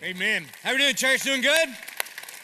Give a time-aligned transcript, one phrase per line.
[0.00, 0.46] Amen.
[0.62, 1.22] How we doing, church?
[1.22, 1.68] Doing good?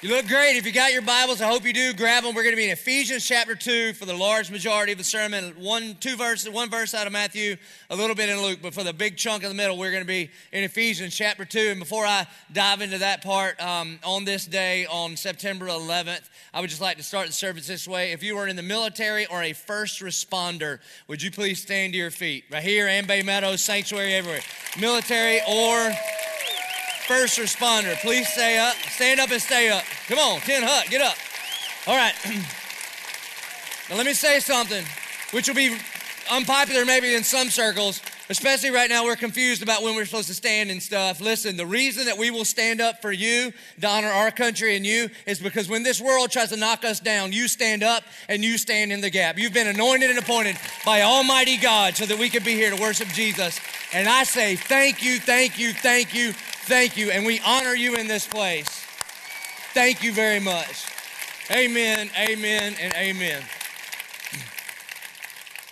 [0.03, 0.57] You look great.
[0.57, 1.93] If you got your Bibles, I hope you do.
[1.93, 2.35] Grab them.
[2.35, 5.55] We're going to be in Ephesians chapter 2 for the large majority of the sermon.
[5.61, 7.57] One, two verses, one verse out of Matthew,
[7.91, 10.03] a little bit in Luke, but for the big chunk in the middle, we're going
[10.03, 11.69] to be in Ephesians chapter 2.
[11.71, 16.61] And before I dive into that part, um, on this day, on September 11th, I
[16.61, 18.11] would just like to start the service this way.
[18.11, 21.99] If you are in the military or a first responder, would you please stand to
[21.99, 22.47] your feet?
[22.51, 24.41] Right here, Ambay Meadows, Sanctuary, everywhere.
[24.77, 25.93] Military or
[27.07, 28.75] first responder, please stay up.
[28.91, 29.85] Stand up and stay up.
[30.09, 31.17] Come on, Tin Hut, get up.
[31.87, 32.15] All right.
[33.91, 34.85] now let me say something,
[35.33, 35.77] which will be
[36.31, 40.35] unpopular maybe in some circles, especially right now we're confused about when we're supposed to
[40.35, 41.21] stand and stuff.
[41.21, 44.87] Listen, the reason that we will stand up for you to honor our country and
[44.87, 48.43] you is because when this world tries to knock us down, you stand up and
[48.43, 49.39] you stand in the gap.
[49.39, 52.81] You've been anointed and appointed by Almighty God so that we could be here to
[52.81, 53.61] worship Jesus.
[53.93, 56.33] And I say thank you, thank you, thank you,
[56.67, 58.71] Thank you, and we honor you in this place.
[59.75, 60.87] Thank you very much.
[61.51, 63.43] Amen, amen, and amen.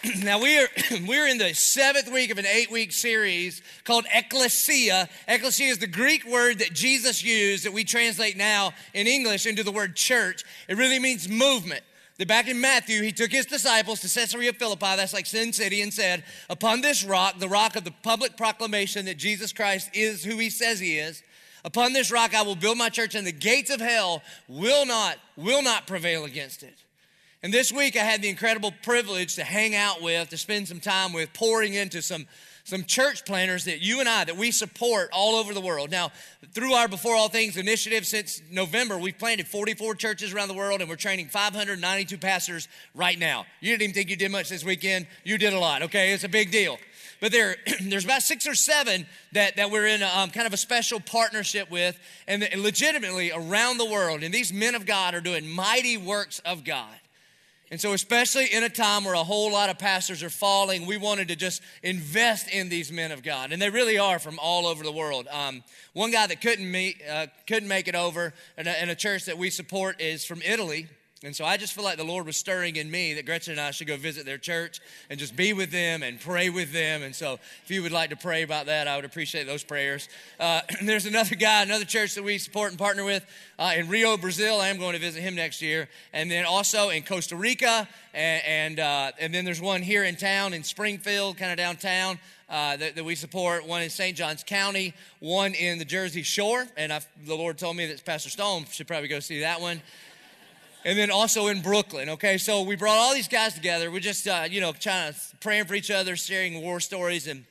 [0.23, 0.69] Now we are
[1.07, 5.09] we're in the seventh week of an eight-week series called Ecclesia.
[5.29, 9.63] Ecclesia is the Greek word that Jesus used that we translate now in English into
[9.63, 10.45] the word church.
[10.69, 11.85] It really means movement
[12.23, 15.83] that back in Matthew, he took his disciples to Caesarea Philippi, that's like Sin City,
[15.83, 20.23] and said, Upon this rock, the rock of the public proclamation that Jesus Christ is
[20.23, 21.21] who he says he is,
[21.65, 25.17] upon this rock I will build my church, and the gates of hell will not,
[25.37, 26.77] will not prevail against it.
[27.43, 30.79] And this week I had the incredible privilege to hang out with, to spend some
[30.79, 32.29] time with, pouring into some
[32.65, 35.91] some church planners that you and I that we support all over the world.
[35.91, 36.13] Now,
[36.53, 40.81] through our Before All Things initiative since November, we've planted 44 churches around the world
[40.81, 43.47] and we're training 592 pastors right now.
[43.61, 45.07] You didn't even think you did much this weekend.
[45.25, 46.13] You did a lot, okay?
[46.13, 46.79] It's a big deal.
[47.21, 50.53] But there, there's about six or seven that, that we're in a, um, kind of
[50.53, 54.23] a special partnership with, and legitimately around the world.
[54.23, 56.95] And these men of God are doing mighty works of God.
[57.73, 60.99] And so, especially in a time where a whole lot of pastors are falling, we
[60.99, 64.67] wanted to just invest in these men of God, and they really are from all
[64.67, 65.27] over the world.
[65.31, 68.95] Um, one guy that couldn't meet, uh, couldn't make it over, in a, in a
[68.95, 70.87] church that we support is from Italy.
[71.25, 73.61] And so I just feel like the Lord was stirring in me that Gretchen and
[73.61, 77.03] I should go visit their church and just be with them and pray with them.
[77.03, 80.09] And so if you would like to pray about that, I would appreciate those prayers.
[80.41, 83.25] Uh, there's another guy, another church that we support and partner with
[83.57, 84.61] uh, in Rio, Brazil.
[84.61, 85.89] I am going to visit him next year.
[86.13, 87.89] And then also in Costa Rica.
[88.15, 92.19] And, and, uh, and then there's one here in town in Springfield, kind of downtown.
[92.49, 94.15] Uh, that, that, we support, one in St.
[94.15, 96.67] Johns County, one in the Jersey Shore.
[96.77, 99.81] And I've, the Lord told me that Pastor Stone should probably go see that one
[100.85, 102.09] and then also in Brooklyn.
[102.11, 103.91] Okay, so we brought all these guys together.
[103.91, 107.45] We're just, uh, you know, trying to praying for each other, sharing war stories, and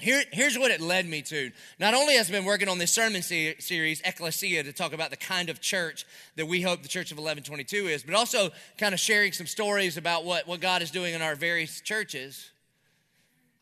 [0.00, 1.50] here, here's what it led me to.
[1.78, 5.50] Not only has been working on this sermon series, Ecclesia, to talk about the kind
[5.50, 9.32] of church that we hope the Church of 1122 is, but also kind of sharing
[9.32, 12.50] some stories about what, what God is doing in our various churches.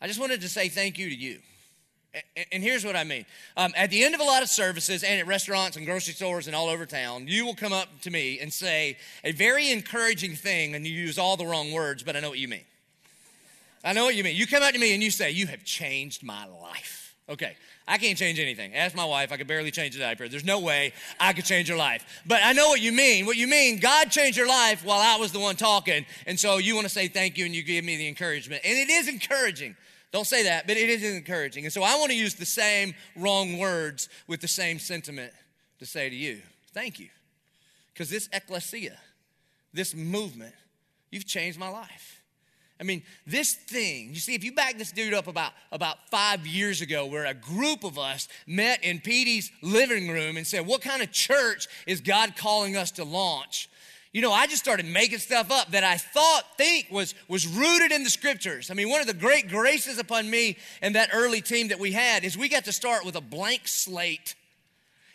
[0.01, 1.41] I just wanted to say thank you to you.
[2.53, 3.27] And here's what I mean.
[3.57, 6.47] Um, at the end of a lot of services and at restaurants and grocery stores
[6.47, 10.35] and all over town, you will come up to me and say a very encouraging
[10.35, 12.65] thing, and you use all the wrong words, but I know what you mean.
[13.85, 14.37] I know what you mean.
[14.37, 17.15] You come up to me and you say, You have changed my life.
[17.29, 18.75] Okay, I can't change anything.
[18.75, 20.29] Ask my wife, I could barely change a diaper.
[20.29, 22.23] There's no way I could change your life.
[22.27, 23.27] But I know what you mean.
[23.27, 26.07] What you mean, God changed your life while I was the one talking.
[26.27, 28.63] And so you want to say thank you and you give me the encouragement.
[28.65, 29.77] And it is encouraging.
[30.11, 31.65] Don't say that, but it is encouraging.
[31.65, 35.33] And so I want to use the same wrong words with the same sentiment
[35.81, 36.41] to say to you,
[36.73, 37.09] thank you.
[37.93, 38.97] Because this ecclesia,
[39.73, 40.55] this movement,
[41.11, 42.23] you've changed my life.
[42.81, 46.47] I mean, this thing, you see, if you back this dude up about, about five
[46.47, 50.81] years ago, where a group of us met in Petey's living room and said, What
[50.81, 53.69] kind of church is God calling us to launch?
[54.13, 57.93] You know, I just started making stuff up that I thought, think was, was rooted
[57.93, 58.71] in the scriptures.
[58.71, 61.93] I mean, one of the great graces upon me and that early team that we
[61.93, 64.35] had is we got to start with a blank slate.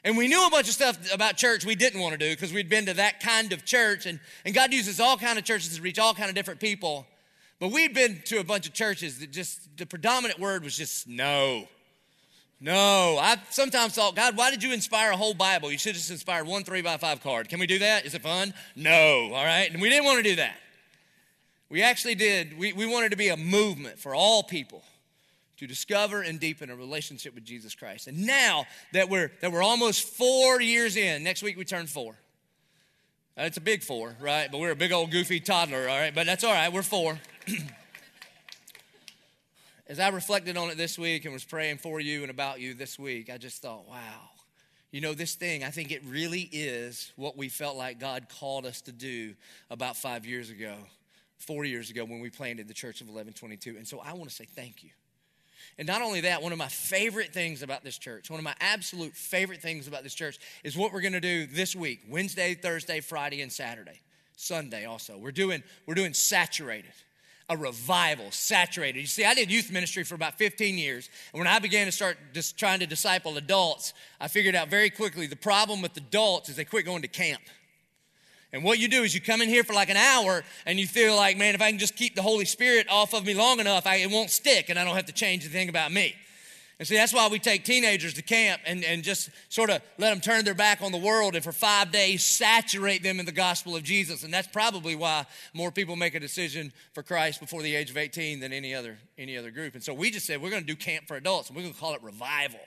[0.04, 2.54] And we knew a bunch of stuff about church we didn't want to do because
[2.54, 4.06] we'd been to that kind of church.
[4.06, 7.08] And, and God uses all kind of churches to reach all kind of different people.
[7.60, 11.08] But we'd been to a bunch of churches that just, the predominant word was just
[11.08, 11.68] no.
[12.64, 15.70] No, I sometimes thought, God, why did you inspire a whole Bible?
[15.70, 17.50] You should have just inspired one three by five card.
[17.50, 18.06] Can we do that?
[18.06, 18.54] Is it fun?
[18.74, 19.70] No, all right.
[19.70, 20.56] And we didn't want to do that.
[21.68, 22.58] We actually did.
[22.58, 24.82] We, we wanted to be a movement for all people
[25.58, 28.08] to discover and deepen a relationship with Jesus Christ.
[28.08, 32.16] And now that we're that we're almost four years in, next week we turn four.
[33.36, 34.50] It's a big four, right?
[34.50, 36.16] But we're a big old goofy toddler, all right?
[36.16, 36.72] But that's all right.
[36.72, 37.20] We're four.
[39.94, 42.74] as I reflected on it this week and was praying for you and about you
[42.74, 44.32] this week, I just thought, wow,
[44.90, 48.66] You know, this thing, I think it really is what we felt like God called
[48.66, 49.36] us to do
[49.70, 50.78] about five years ago,
[51.38, 53.78] four years ago when we planted the Church of 1122.
[53.78, 54.90] And so I want to say thank you.
[55.78, 58.56] And not only that, one of my favorite things about this church, one of my
[58.62, 62.56] absolute favorite things about this church is what we're going to do this week Wednesday,
[62.56, 64.02] Thursday, Friday, and Saturday.
[64.38, 65.20] Sunday also.
[65.20, 66.94] We're doing, we're doing saturated
[67.50, 69.00] a revival, saturated.
[69.00, 71.10] You see, I did youth ministry for about 15 years.
[71.34, 74.90] And when I began to start just trying to disciple adults, I figured out very
[74.90, 77.42] quickly the problem with adults is they quit going to camp.
[78.54, 80.86] And what you do is you come in here for like an hour and you
[80.86, 83.60] feel like, man, if I can just keep the Holy Spirit off of me long
[83.60, 86.16] enough, I, it won't stick and I don't have to change a thing about me.
[86.80, 90.10] And see, that's why we take teenagers to camp and, and just sort of let
[90.10, 93.32] them turn their back on the world and for five days saturate them in the
[93.32, 94.24] gospel of Jesus.
[94.24, 97.98] And that's probably why more people make a decision for Christ before the age of
[97.98, 99.76] 18 than any other, any other group.
[99.76, 101.74] And so we just said, we're going to do camp for adults and we're going
[101.74, 102.60] to call it revival.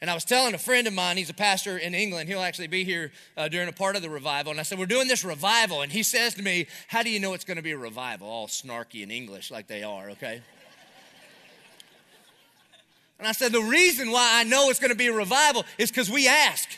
[0.00, 2.28] And I was telling a friend of mine, he's a pastor in England.
[2.28, 4.50] He'll actually be here uh, during a part of the revival.
[4.50, 5.82] And I said, We're doing this revival.
[5.82, 8.26] And he says to me, How do you know it's going to be a revival?
[8.26, 10.40] All snarky in English, like they are, okay?
[13.20, 15.90] And I said, the reason why I know it's going to be a revival is
[15.90, 16.68] because we ask.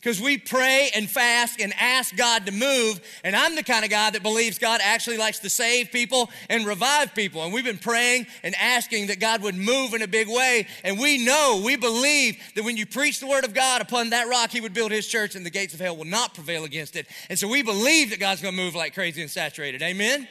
[0.00, 3.00] Because we pray and fast and ask God to move.
[3.22, 6.66] And I'm the kind of guy that believes God actually likes to save people and
[6.66, 7.44] revive people.
[7.44, 10.66] And we've been praying and asking that God would move in a big way.
[10.82, 14.26] And we know, we believe that when you preach the word of God upon that
[14.26, 16.96] rock, He would build His church and the gates of hell will not prevail against
[16.96, 17.06] it.
[17.30, 19.80] And so we believe that God's going to move like crazy and saturated.
[19.82, 20.26] Amen?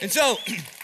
[0.00, 0.38] And so,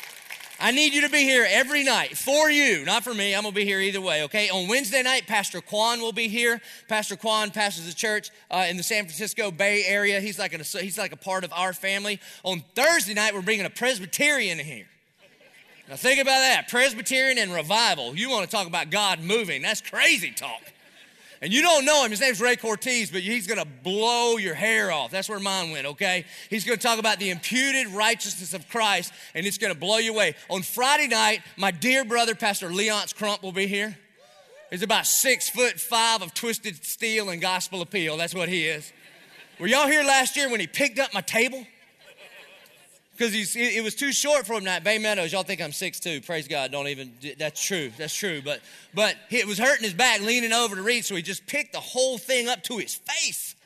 [0.60, 3.32] I need you to be here every night for you, not for me.
[3.32, 4.50] I'm going to be here either way, okay?
[4.50, 6.60] On Wednesday night, Pastor Quan will be here.
[6.88, 10.20] Pastor Quan pastors a church uh, in the San Francisco Bay Area.
[10.20, 12.18] He's like, a, he's like a part of our family.
[12.42, 14.88] On Thursday night, we're bringing a Presbyterian here.
[15.88, 18.16] Now, think about that Presbyterian and revival.
[18.16, 19.62] You want to talk about God moving.
[19.62, 20.60] That's crazy talk.
[21.40, 22.10] And you don't know him.
[22.10, 25.10] His name's Ray Cortese, but he's going to blow your hair off.
[25.10, 26.24] That's where mine went, okay?
[26.50, 29.98] He's going to talk about the imputed righteousness of Christ, and it's going to blow
[29.98, 30.34] you away.
[30.48, 33.96] On Friday night, my dear brother, Pastor Leonce Crump, will be here.
[34.70, 38.16] He's about six foot five of twisted steel and gospel appeal.
[38.16, 38.92] That's what he is.
[39.58, 41.66] Were y'all here last year when he picked up my table?
[43.18, 44.78] Because he's it was too short for him now.
[44.78, 46.24] Bay Meadows, y'all think I'm 6'2".
[46.24, 46.70] Praise God.
[46.70, 47.90] Don't even, that's true.
[47.98, 48.40] That's true.
[48.44, 48.60] But,
[48.94, 51.80] but it was hurting his back, leaning over to read, so he just picked the
[51.80, 53.56] whole thing up to his face.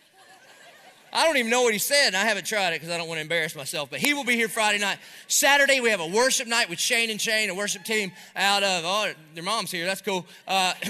[1.12, 3.06] I don't even know what he said, and I haven't tried it because I don't
[3.06, 3.90] want to embarrass myself.
[3.90, 4.96] But he will be here Friday night.
[5.28, 8.84] Saturday, we have a worship night with Shane and Shane, a worship team out of,
[8.86, 9.84] oh, their mom's here.
[9.84, 10.24] That's cool.
[10.48, 10.72] Uh,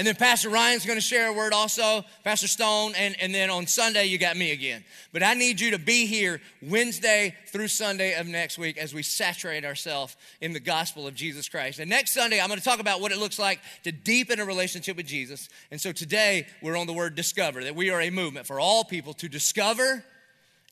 [0.00, 3.50] And then Pastor Ryan's going to share a word also, Pastor Stone, and, and then
[3.50, 4.82] on Sunday you got me again.
[5.12, 9.02] But I need you to be here Wednesday through Sunday of next week as we
[9.02, 11.80] saturate ourselves in the gospel of Jesus Christ.
[11.80, 14.46] And next Sunday I'm going to talk about what it looks like to deepen a
[14.46, 15.50] relationship with Jesus.
[15.70, 18.84] And so today we're on the word discover, that we are a movement for all
[18.84, 20.02] people to discover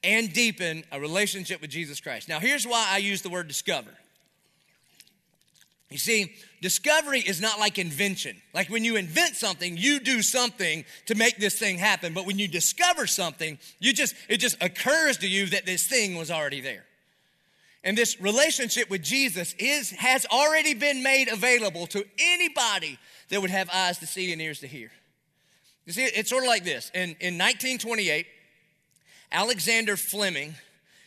[0.03, 2.31] and deepen a relationship with Jesus Christ.
[2.31, 3.91] Now here's why I use the word discover.
[5.91, 8.37] You see, discovery is not like invention.
[8.53, 12.13] Like when you invent something, you do something to make this thing happen.
[12.13, 16.17] But when you discover something, you just it just occurs to you that this thing
[16.17, 16.85] was already there.
[17.85, 22.99] And this relationship with Jesus is has already been made available to anybody
[23.31, 24.91] that would have eyes to see and ears to hear.
[25.87, 26.91] You see, it's sort of like this.
[26.93, 28.27] In, in 1928,
[29.33, 30.55] Alexander Fleming,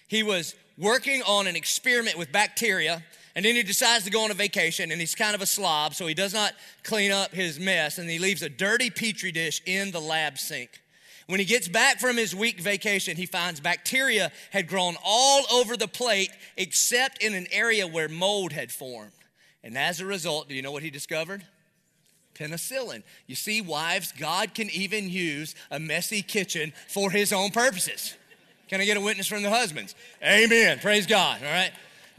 [0.08, 3.04] he was working on an experiment with bacteria
[3.36, 5.94] and then he decides to go on a vacation and he's kind of a slob,
[5.94, 9.62] so he does not clean up his mess and he leaves a dirty petri dish
[9.66, 10.82] in the lab sink.
[11.28, 15.78] When he gets back from his week vacation, he finds bacteria had grown all over
[15.78, 19.12] the plate except in an area where mold had formed.
[19.64, 21.46] And as a result, do you know what he discovered?
[22.34, 23.04] Penicillin.
[23.28, 28.16] You see, wives, God can even use a messy kitchen for his own purposes.
[28.68, 29.96] Can I get a witness from the husbands?
[30.24, 30.80] Amen.
[30.80, 31.42] Praise God.
[31.42, 31.72] All right.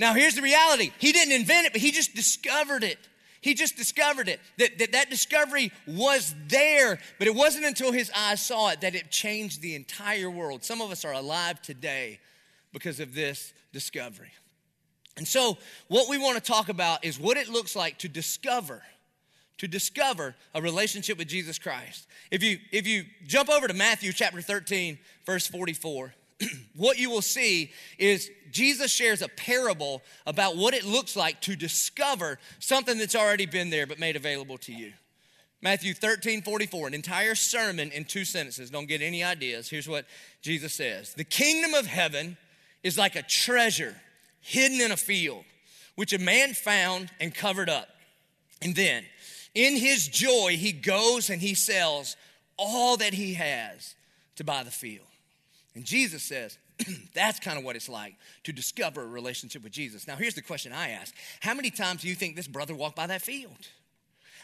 [0.03, 2.99] Now, here's the reality He didn't invent it, but He just discovered it.
[3.41, 4.41] He just discovered it.
[4.59, 8.95] That, that that discovery was there, but it wasn't until his eyes saw it that
[8.95, 10.65] it changed the entire world.
[10.65, 12.21] Some of us are alive today
[12.73, 14.31] because of this discovery.
[15.17, 15.57] And so,
[15.89, 18.83] what we want to talk about is what it looks like to discover
[19.59, 22.09] to discover a relationship with Jesus Christ.
[22.33, 26.13] If you if you jump over to Matthew chapter 13 verse 44,
[26.77, 31.57] what you will see is Jesus shares a parable about what it looks like to
[31.57, 34.93] discover something that's already been there but made available to you.
[35.63, 38.69] Matthew 13, 44, an entire sermon in two sentences.
[38.71, 39.71] Don't get any ideas.
[39.71, 40.07] Here's what
[40.43, 42.37] Jesus says The kingdom of heaven
[42.83, 43.95] is like a treasure
[44.41, 45.45] hidden in a field,
[45.95, 47.89] which a man found and covered up.
[48.61, 49.05] And then
[49.55, 52.17] In his joy, he goes and he sells
[52.57, 53.95] all that he has
[54.37, 55.07] to buy the field.
[55.75, 56.59] And Jesus says,
[57.15, 58.15] that's kind of what it's like
[58.45, 60.07] to discover a relationship with Jesus.
[60.07, 62.97] Now, here's the question I ask How many times do you think this brother walked
[62.97, 63.69] by that field?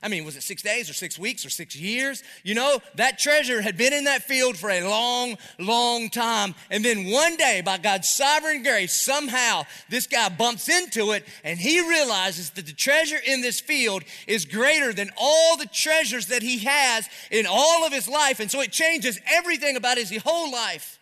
[0.02, 2.22] I mean, was it six days or six weeks or six years?
[2.44, 6.54] You know, that treasure had been in that field for a long, long time.
[6.70, 11.58] And then one day, by God's sovereign grace, somehow this guy bumps into it and
[11.58, 16.42] he realizes that the treasure in this field is greater than all the treasures that
[16.42, 18.38] he has in all of his life.
[18.38, 20.97] And so it changes everything about his whole life.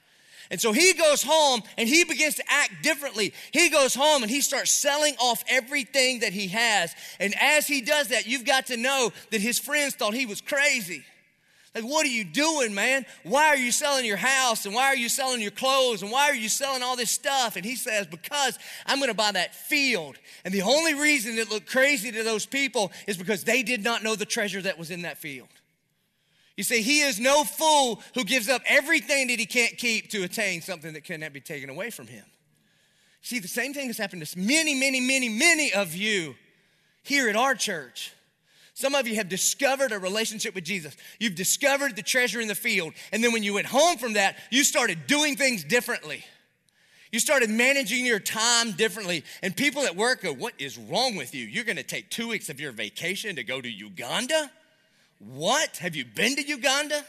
[0.50, 3.32] And so he goes home and he begins to act differently.
[3.52, 6.94] He goes home and he starts selling off everything that he has.
[7.18, 10.40] And as he does that, you've got to know that his friends thought he was
[10.40, 11.04] crazy.
[11.76, 13.04] Like, what are you doing, man?
[13.22, 14.64] Why are you selling your house?
[14.64, 16.00] And why are you selling your clothes?
[16.00, 17.56] And why are you selling all this stuff?
[17.56, 20.16] And he says, Because I'm going to buy that field.
[20.46, 24.02] And the only reason it looked crazy to those people is because they did not
[24.02, 25.48] know the treasure that was in that field.
[26.56, 30.22] You see, he is no fool who gives up everything that he can't keep to
[30.22, 32.24] attain something that cannot be taken away from him.
[33.20, 36.34] See, the same thing has happened to many, many, many, many of you
[37.02, 38.12] here at our church.
[38.72, 40.96] Some of you have discovered a relationship with Jesus.
[41.18, 42.92] You've discovered the treasure in the field.
[43.10, 46.24] And then when you went home from that, you started doing things differently.
[47.10, 49.24] You started managing your time differently.
[49.42, 51.46] And people at work go, What is wrong with you?
[51.46, 54.50] You're going to take two weeks of your vacation to go to Uganda?
[55.18, 55.78] What?
[55.78, 57.04] Have you been to Uganda?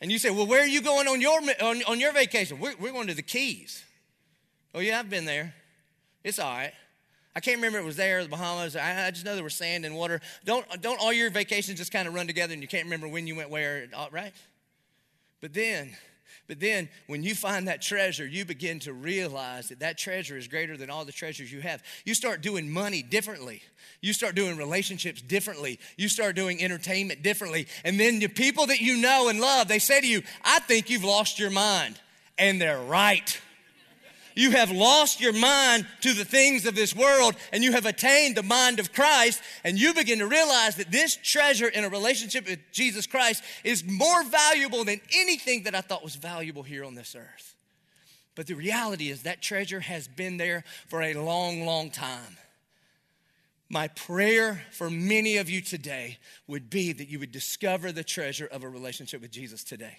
[0.00, 2.58] And you say, Well, where are you going on your, on, on your vacation?
[2.58, 3.84] We're, we're going to the Keys.
[4.74, 5.54] Oh, yeah, I've been there.
[6.24, 6.72] It's all right.
[7.34, 8.76] I can't remember it was there, the Bahamas.
[8.76, 10.20] I, I, just know there was sand and water.
[10.44, 13.26] Don't, don't all your vacations just kind of run together and you can't remember when
[13.26, 14.32] you went where, right?
[15.40, 15.96] But then,
[16.52, 20.48] but then when you find that treasure, you begin to realize that that treasure is
[20.48, 21.82] greater than all the treasures you have.
[22.04, 23.62] You start doing money differently.
[24.02, 25.80] You start doing relationships differently.
[25.96, 27.68] You start doing entertainment differently.
[27.86, 30.90] And then the people that you know and love, they say to you, I think
[30.90, 31.98] you've lost your mind.
[32.36, 33.40] And they're right.
[34.34, 38.36] You have lost your mind to the things of this world and you have attained
[38.36, 42.48] the mind of Christ, and you begin to realize that this treasure in a relationship
[42.48, 46.94] with Jesus Christ is more valuable than anything that I thought was valuable here on
[46.94, 47.54] this earth.
[48.34, 52.38] But the reality is that treasure has been there for a long, long time.
[53.68, 58.46] My prayer for many of you today would be that you would discover the treasure
[58.46, 59.98] of a relationship with Jesus today.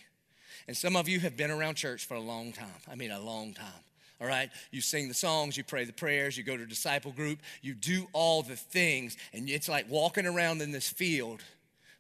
[0.68, 2.68] And some of you have been around church for a long time.
[2.90, 3.84] I mean, a long time
[4.22, 4.50] all right?
[4.72, 8.08] You sing the songs, you pray the prayers, you go to disciple group, you do
[8.13, 11.41] all the things, and it's like walking around in this field,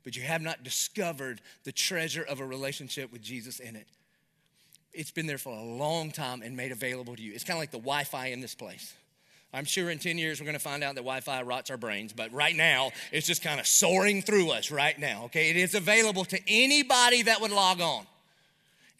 [0.03, 3.87] but you have not discovered the treasure of a relationship with Jesus in it.
[4.93, 7.33] It's been there for a long time and made available to you.
[7.33, 8.93] It's kind of like the Wi Fi in this place.
[9.55, 11.77] I'm sure in 10 years we're going to find out that Wi Fi rots our
[11.77, 15.49] brains, but right now it's just kind of soaring through us right now, okay?
[15.49, 18.05] It is available to anybody that would log on.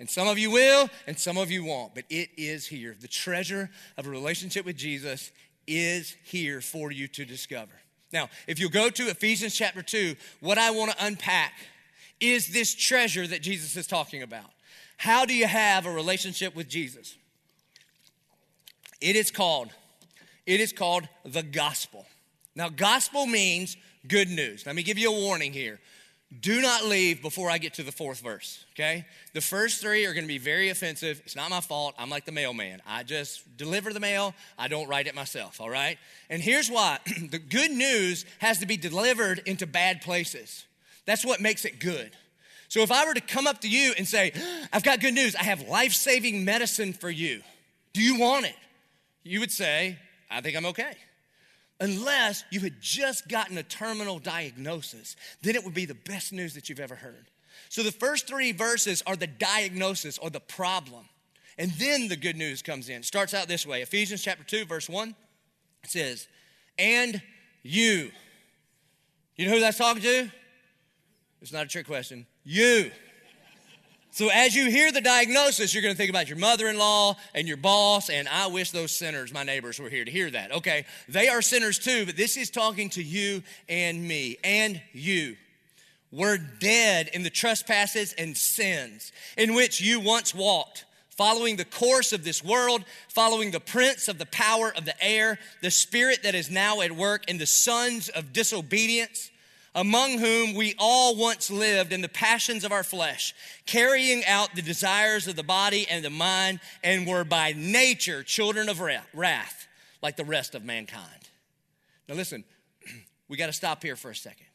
[0.04, 2.94] And some of you will, and some of you won't, but it is here.
[3.00, 5.32] The treasure of a relationship with Jesus
[5.66, 7.72] is here for you to discover.
[8.12, 11.54] Now, if you go to Ephesians chapter 2, what I want to unpack
[12.20, 14.52] is this treasure that Jesus is talking about.
[14.98, 17.16] How do you have a relationship with Jesus?
[19.00, 19.70] It is called
[20.46, 22.06] it is called the gospel.
[22.58, 24.66] Now, gospel means good news.
[24.66, 25.80] Let me give you a warning here
[26.42, 29.06] do not leave before I get to the fourth verse, okay?
[29.34, 31.22] The first three are gonna be very offensive.
[31.25, 31.96] It's not my fault.
[31.98, 32.82] I'm like the mailman.
[32.88, 35.98] I just deliver the mail, I don't write it myself, all right?
[36.30, 37.00] And here's why
[37.30, 40.66] the good news has to be delivered into bad places.
[41.06, 42.12] That's what makes it good.
[42.70, 44.32] So if I were to come up to you and say,
[44.72, 47.42] I've got good news, I have life saving medicine for you,
[47.94, 48.56] do you want it?
[49.24, 50.00] You would say,
[50.32, 50.96] I think I'm okay
[51.80, 55.15] unless you had just gotten a terminal diagnosis.
[55.42, 57.27] Then it would be the best news that you've ever heard.
[57.70, 61.10] So the first three verses are the diagnosis or the problem.
[61.58, 62.98] And then the good news comes in.
[62.98, 65.15] It starts out this way Ephesians chapter 2, verse 1
[65.84, 66.27] it says,
[66.77, 67.22] And
[67.62, 68.12] you.
[69.36, 70.32] You know who that's talking to?
[71.42, 72.25] It's not a trick question.
[72.44, 72.92] You.
[74.13, 77.58] So as you hear the diagnosis, you're going to think about your mother-in-law and your
[77.58, 80.51] boss, and I wish those sinners, my neighbors, were here to hear that.
[80.51, 85.36] Okay, they are sinners too, but this is talking to you and me and you.
[86.12, 92.13] We're dead in the trespasses and sins in which you once walked, following the course
[92.13, 96.36] of this world, following the prince of the power of the air, the spirit that
[96.36, 99.32] is now at work in the sons of disobedience
[99.75, 103.34] among whom we all once lived in the passions of our flesh,
[103.65, 108.70] carrying out the desires of the body and the mind, and were by nature children
[108.70, 109.68] of wrath,
[110.01, 111.30] like the rest of mankind.
[112.08, 112.44] Now, listen,
[113.27, 114.46] we got to stop here for a second.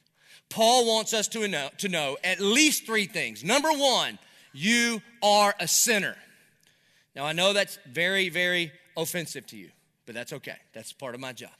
[0.50, 3.44] Paul wants us to know, to know at least three things.
[3.44, 4.18] Number one,
[4.52, 6.16] you are a sinner.
[7.14, 9.70] Now, I know that's very, very offensive to you,
[10.06, 10.56] but that's okay.
[10.72, 11.50] That's part of my job.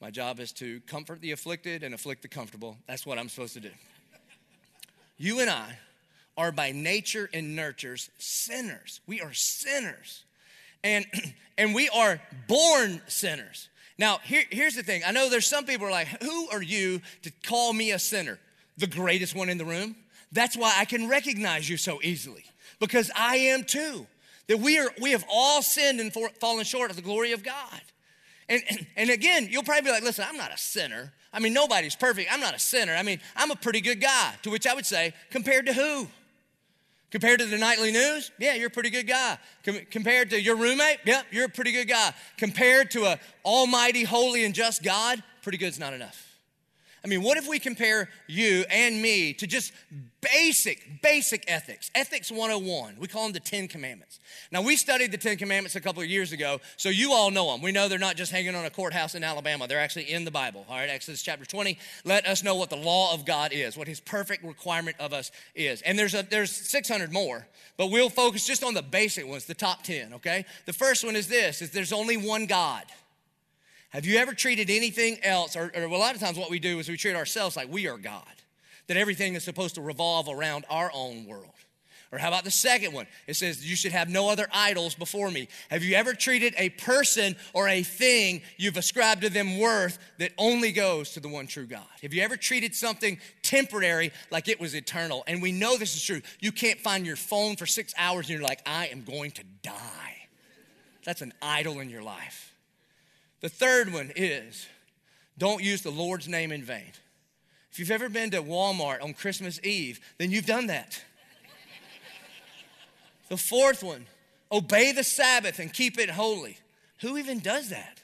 [0.00, 2.76] My job is to comfort the afflicted and afflict the comfortable.
[2.86, 3.70] That's what I'm supposed to do.
[5.16, 5.78] You and I
[6.36, 9.00] are by nature and nurtures sinners.
[9.06, 10.24] We are sinners.
[10.82, 11.06] And,
[11.58, 13.68] and we are born sinners.
[13.96, 15.02] Now, here, here's the thing.
[15.06, 18.38] I know there's some people are like, who are you to call me a sinner?
[18.76, 19.94] The greatest one in the room?
[20.32, 22.44] That's why I can recognize you so easily,
[22.80, 24.06] because I am too.
[24.48, 27.42] That we are we have all sinned and for, fallen short of the glory of
[27.42, 27.80] God.
[28.48, 28.62] And,
[28.96, 31.12] and, again, you'll probably be like, listen, I'm not a sinner.
[31.32, 32.30] I mean, nobody's perfect.
[32.32, 32.94] I'm not a sinner.
[32.94, 34.34] I mean, I'm a pretty good guy.
[34.42, 36.08] To which I would say, compared to who?
[37.10, 39.38] Compared to the nightly news, yeah, you're a pretty good guy.
[39.64, 42.12] Com- compared to your roommate, yeah, you're a pretty good guy.
[42.36, 46.33] Compared to a almighty, holy, and just God, pretty good's not enough.
[47.04, 49.72] I mean, what if we compare you and me to just
[50.22, 51.90] basic, basic ethics?
[51.94, 52.96] Ethics 101.
[52.98, 54.20] We call them the Ten Commandments.
[54.50, 57.52] Now, we studied the Ten Commandments a couple of years ago, so you all know
[57.52, 57.60] them.
[57.60, 60.30] We know they're not just hanging on a courthouse in Alabama, they're actually in the
[60.30, 60.64] Bible.
[60.66, 61.78] All right, Exodus chapter 20.
[62.06, 65.30] Let us know what the law of God is, what his perfect requirement of us
[65.54, 65.82] is.
[65.82, 67.46] And there's, a, there's 600 more,
[67.76, 70.46] but we'll focus just on the basic ones, the top 10, okay?
[70.64, 72.84] The first one is this, is there's only one God.
[73.94, 76.80] Have you ever treated anything else, or, or, a lot of times what we do
[76.80, 78.24] is we treat ourselves like we are God,
[78.88, 81.52] that everything is supposed to revolve around our own world?
[82.10, 83.06] Or how about the second one?
[83.28, 85.46] It says, You should have no other idols before me.
[85.70, 90.32] Have you ever treated a person or a thing you've ascribed to them worth that
[90.38, 91.86] only goes to the one true God?
[92.02, 95.22] Have you ever treated something temporary like it was eternal?
[95.28, 96.20] And we know this is true.
[96.40, 99.44] You can't find your phone for six hours and you're like, I am going to
[99.62, 100.26] die.
[101.04, 102.53] That's an idol in your life.
[103.44, 104.66] The third one is
[105.36, 106.92] don't use the Lord's name in vain.
[107.70, 111.04] If you've ever been to Walmart on Christmas Eve, then you've done that.
[113.28, 114.06] the fourth one,
[114.50, 116.56] obey the Sabbath and keep it holy.
[117.02, 118.00] Who even does that?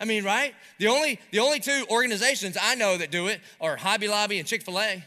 [0.00, 0.54] I mean, right?
[0.78, 4.48] The only, the only two organizations I know that do it are Hobby Lobby and
[4.48, 5.04] Chick fil A.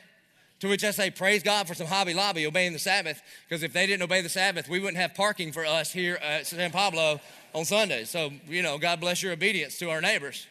[0.60, 3.74] To which I say, praise God for some Hobby Lobby obeying the Sabbath, because if
[3.74, 7.20] they didn't obey the Sabbath, we wouldn't have parking for us here at San Pablo
[7.54, 8.10] on Sundays.
[8.10, 10.48] So, you know, God bless your obedience to our neighbors.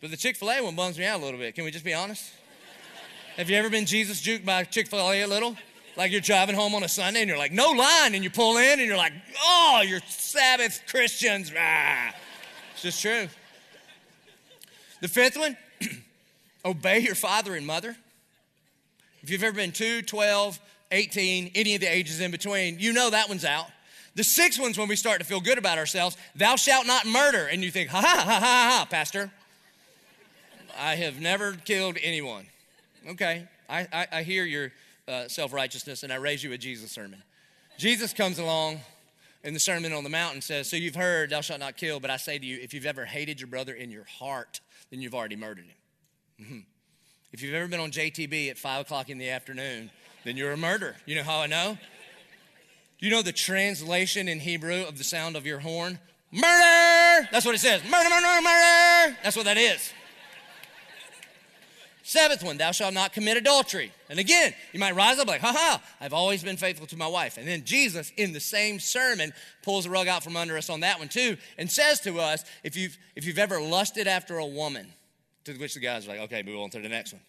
[0.00, 1.54] But the Chick fil A one bums me out a little bit.
[1.54, 2.32] Can we just be honest?
[3.36, 5.56] Have you ever been Jesus juked by Chick fil A a little?
[5.96, 8.14] Like you're driving home on a Sunday and you're like, no line.
[8.14, 11.50] And you pull in and you're like, oh, you're Sabbath Christians.
[11.58, 12.14] Ah.
[12.72, 13.28] It's just true.
[15.00, 15.56] The fifth one,
[16.64, 17.96] obey your father and mother.
[19.22, 20.60] If you've ever been 2, 12,
[20.92, 23.66] 18, any of the ages in between, you know that one's out.
[24.16, 26.16] The sixth one's when we start to feel good about ourselves.
[26.34, 27.46] Thou shalt not murder.
[27.46, 29.30] And you think, ha ha ha ha ha, Pastor.
[30.78, 32.46] I have never killed anyone.
[33.10, 34.72] Okay, I, I, I hear your
[35.06, 37.22] uh, self righteousness and I raise you a Jesus sermon.
[37.76, 38.80] Jesus comes along
[39.44, 42.00] in the Sermon on the Mount and says, So you've heard, thou shalt not kill,
[42.00, 45.02] but I say to you, if you've ever hated your brother in your heart, then
[45.02, 46.44] you've already murdered him.
[46.44, 46.58] Mm-hmm.
[47.32, 49.90] If you've ever been on JTB at 5 o'clock in the afternoon,
[50.24, 50.96] then you're a murderer.
[51.04, 51.76] You know how I know?
[52.98, 55.98] You know the translation in Hebrew of the sound of your horn?
[56.32, 57.28] Murder!
[57.30, 57.82] That's what it says.
[57.84, 59.16] Murder, murder, murder!
[59.22, 59.92] That's what that is.
[62.02, 63.92] Seventh one, thou shalt not commit adultery.
[64.08, 67.08] And again, you might rise up like, ha ha, I've always been faithful to my
[67.08, 67.36] wife.
[67.36, 69.32] And then Jesus, in the same sermon,
[69.62, 72.44] pulls the rug out from under us on that one too, and says to us,
[72.62, 74.86] if you've, if you've ever lusted after a woman,
[75.44, 77.22] to which the guys are like, okay, move on to the next one.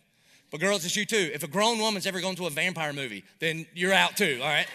[0.51, 1.31] But girls, it's you too.
[1.33, 4.47] If a grown woman's ever gone to a vampire movie, then you're out too, all
[4.47, 4.67] right?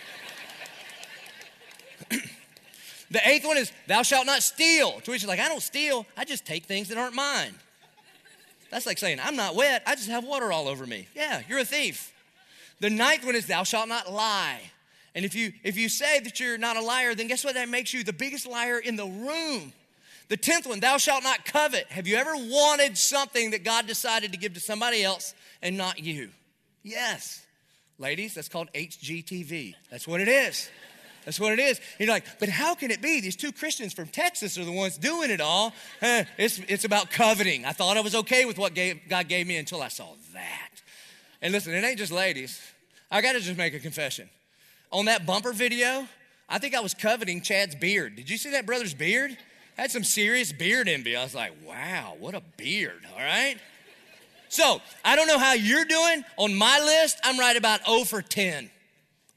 [3.13, 5.01] The eighth one is, thou shalt not steal.
[5.01, 7.55] To which is like, I don't steal, I just take things that aren't mine.
[8.71, 11.07] That's like saying, I'm not wet, I just have water all over me.
[11.15, 12.13] Yeah, you're a thief.
[12.81, 14.61] The ninth one is, thou shalt not lie.
[15.15, 17.55] And if you if you say that you're not a liar, then guess what?
[17.55, 19.73] That makes you the biggest liar in the room.
[20.29, 21.87] The tenth one, thou shalt not covet.
[21.89, 25.99] Have you ever wanted something that God decided to give to somebody else and not
[25.99, 26.31] you?
[26.83, 27.45] Yes.
[27.99, 29.75] Ladies, that's called HGTV.
[29.91, 30.71] That's what it is.
[31.25, 31.81] That's what it is.
[31.99, 33.21] You're like, but how can it be?
[33.21, 35.73] These two Christians from Texas are the ones doing it all.
[36.39, 37.65] It's, it's about coveting.
[37.65, 40.71] I thought I was okay with what gave, God gave me until I saw that.
[41.41, 42.61] And listen, it ain't just ladies.
[43.11, 44.29] I got to just make a confession.
[44.91, 46.07] On that bumper video,
[46.49, 48.17] I think I was coveting Chad's beard.
[48.17, 49.37] Did you see that brother's beard?
[49.77, 51.17] Had some serious beard envy.
[51.17, 53.57] I was like, wow, what a beard, all right?
[54.49, 56.25] So, I don't know how you're doing.
[56.37, 58.71] On my list, I'm right about 0 for 10.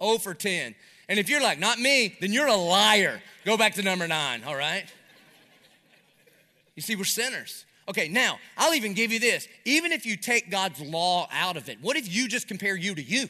[0.03, 0.75] 0 for 10.
[1.07, 3.21] And if you're like, not me, then you're a liar.
[3.45, 4.85] Go back to number nine, all right?
[6.75, 7.65] You see, we're sinners.
[7.87, 9.47] Okay, now, I'll even give you this.
[9.63, 12.95] Even if you take God's law out of it, what if you just compare you
[12.95, 13.27] to you?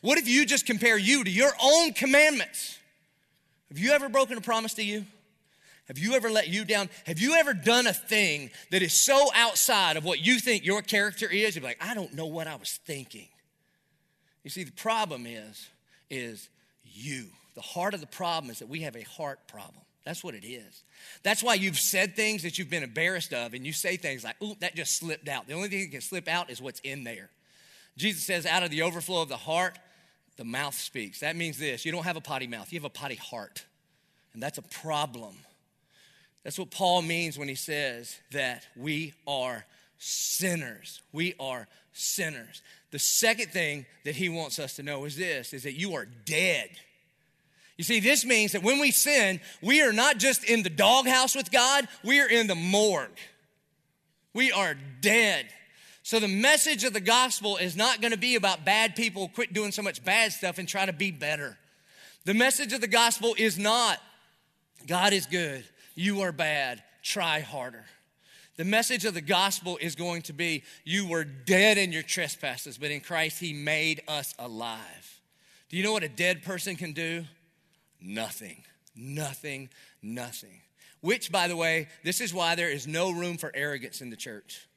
[0.00, 2.78] What if you just compare you to your own commandments?
[3.68, 5.06] Have you ever broken a promise to you?
[5.86, 6.90] Have you ever let you down?
[7.06, 10.82] Have you ever done a thing that is so outside of what you think your
[10.82, 11.54] character is?
[11.54, 13.28] You're like, I don't know what I was thinking.
[14.42, 15.68] You see, the problem is,
[16.10, 16.48] is
[16.92, 17.26] you.
[17.54, 19.82] The heart of the problem is that we have a heart problem.
[20.04, 20.82] That's what it is.
[21.22, 24.40] That's why you've said things that you've been embarrassed of, and you say things like,
[24.42, 25.46] ooh, that just slipped out.
[25.46, 27.30] The only thing that can slip out is what's in there.
[27.96, 29.78] Jesus says, out of the overflow of the heart,
[30.36, 31.20] the mouth speaks.
[31.20, 33.64] That means this you don't have a potty mouth, you have a potty heart.
[34.34, 35.36] And that's a problem.
[36.42, 39.64] That's what Paul means when he says that we are
[39.98, 41.00] sinners.
[41.12, 42.62] We are sinners.
[42.90, 46.06] The second thing that he wants us to know is this is that you are
[46.06, 46.70] dead.
[47.76, 51.34] You see, this means that when we sin, we are not just in the doghouse
[51.34, 53.18] with God, we are in the morgue.
[54.34, 55.46] We are dead.
[56.02, 59.52] So the message of the gospel is not going to be about bad people quit
[59.52, 61.56] doing so much bad stuff and try to be better.
[62.24, 63.98] The message of the gospel is not
[64.86, 67.84] God is good, you are bad, try harder.
[68.56, 72.76] The message of the gospel is going to be you were dead in your trespasses,
[72.76, 75.20] but in Christ he made us alive.
[75.70, 77.24] Do you know what a dead person can do?
[78.00, 78.62] Nothing,
[78.94, 79.70] nothing,
[80.02, 80.60] nothing.
[81.00, 84.16] Which, by the way, this is why there is no room for arrogance in the
[84.16, 84.68] church.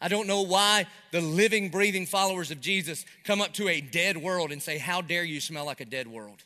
[0.00, 4.16] I don't know why the living, breathing followers of Jesus come up to a dead
[4.16, 6.42] world and say, How dare you smell like a dead world?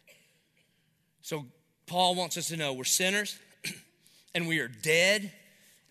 [1.21, 1.47] So,
[1.87, 3.39] Paul wants us to know we're sinners
[4.35, 5.33] and we are dead.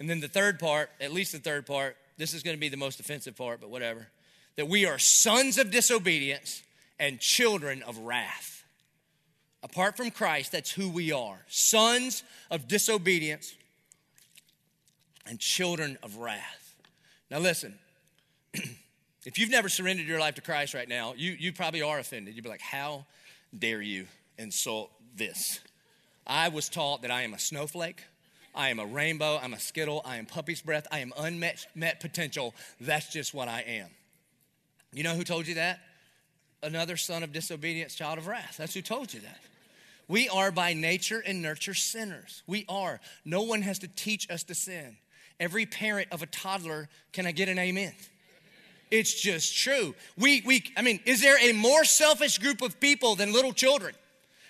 [0.01, 2.69] And then the third part, at least the third part, this is going to be
[2.69, 4.07] the most offensive part, but whatever,
[4.55, 6.63] that we are sons of disobedience
[6.99, 8.63] and children of wrath.
[9.61, 13.53] Apart from Christ, that's who we are sons of disobedience
[15.27, 16.73] and children of wrath.
[17.29, 17.77] Now, listen,
[19.23, 22.33] if you've never surrendered your life to Christ right now, you, you probably are offended.
[22.33, 23.05] You'd be like, How
[23.55, 24.07] dare you
[24.39, 25.59] insult this?
[26.25, 28.03] I was taught that I am a snowflake.
[28.53, 29.39] I am a rainbow.
[29.41, 30.01] I'm a skittle.
[30.05, 30.87] I am puppy's breath.
[30.91, 32.53] I am unmet met potential.
[32.79, 33.89] That's just what I am.
[34.93, 35.79] You know who told you that?
[36.63, 38.55] Another son of disobedience, child of wrath.
[38.57, 39.39] That's who told you that.
[40.07, 42.43] We are by nature and nurture sinners.
[42.45, 42.99] We are.
[43.23, 44.97] No one has to teach us to sin.
[45.39, 47.93] Every parent of a toddler, can I get an amen?
[48.91, 49.95] It's just true.
[50.17, 53.95] We, we, I mean, is there a more selfish group of people than little children?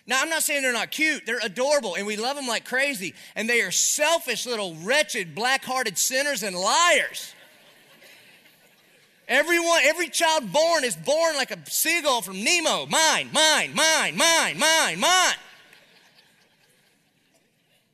[0.07, 3.13] Now, I'm not saying they're not cute, they're adorable, and we love them like crazy.
[3.35, 7.33] And they are selfish, little, wretched, black hearted sinners and liars.
[9.27, 12.85] Everyone, every child born is born like a seagull from Nemo.
[12.87, 15.35] Mine, mine, mine, mine, mine, mine.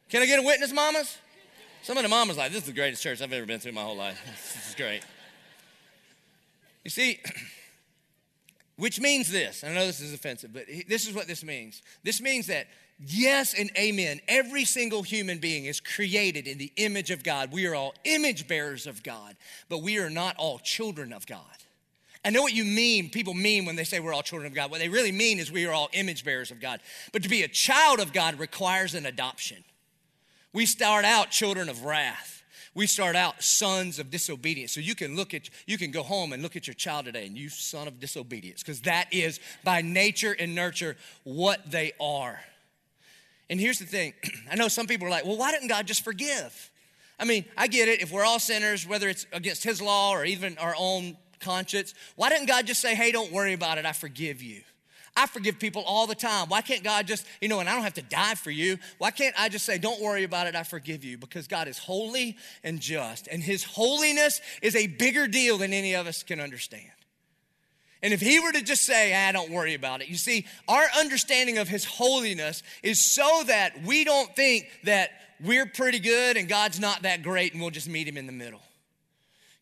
[0.09, 1.17] Can I get a witness, mamas?
[1.83, 3.75] Some of the mamas like, this is the greatest church I've ever been to in
[3.75, 4.19] my whole life.
[4.55, 5.03] This is great.
[6.83, 7.19] You see,
[8.77, 9.63] which means this.
[9.63, 11.81] I know this is offensive, but this is what this means.
[12.03, 12.67] This means that
[12.99, 17.51] yes and amen, every single human being is created in the image of God.
[17.51, 19.35] We are all image bearers of God,
[19.67, 21.41] but we are not all children of God.
[22.23, 24.69] I know what you mean, people mean when they say we're all children of God.
[24.69, 26.81] What they really mean is we are all image bearers of God.
[27.13, 29.63] But to be a child of God requires an adoption.
[30.51, 32.36] We start out children of wrath.
[32.77, 34.71] We start out sons of disobedience.
[34.71, 37.25] So you can look at, you can go home and look at your child today
[37.25, 42.39] and you son of disobedience, because that is by nature and nurture what they are.
[43.49, 44.13] And here's the thing
[44.51, 46.69] I know some people are like, well, why didn't God just forgive?
[47.17, 47.99] I mean, I get it.
[47.99, 52.29] If we're all sinners, whether it's against His law or even our own conscience, why
[52.29, 54.61] didn't God just say, hey, don't worry about it, I forgive you?
[55.17, 56.47] I forgive people all the time.
[56.47, 58.77] Why can't God just, you know, and I don't have to die for you.
[58.99, 61.17] Why can't I just say, don't worry about it, I forgive you?
[61.17, 65.95] Because God is holy and just, and His holiness is a bigger deal than any
[65.95, 66.91] of us can understand.
[68.03, 70.85] And if He were to just say, ah, don't worry about it, you see, our
[70.99, 75.09] understanding of His holiness is so that we don't think that
[75.43, 78.31] we're pretty good and God's not that great and we'll just meet Him in the
[78.31, 78.61] middle.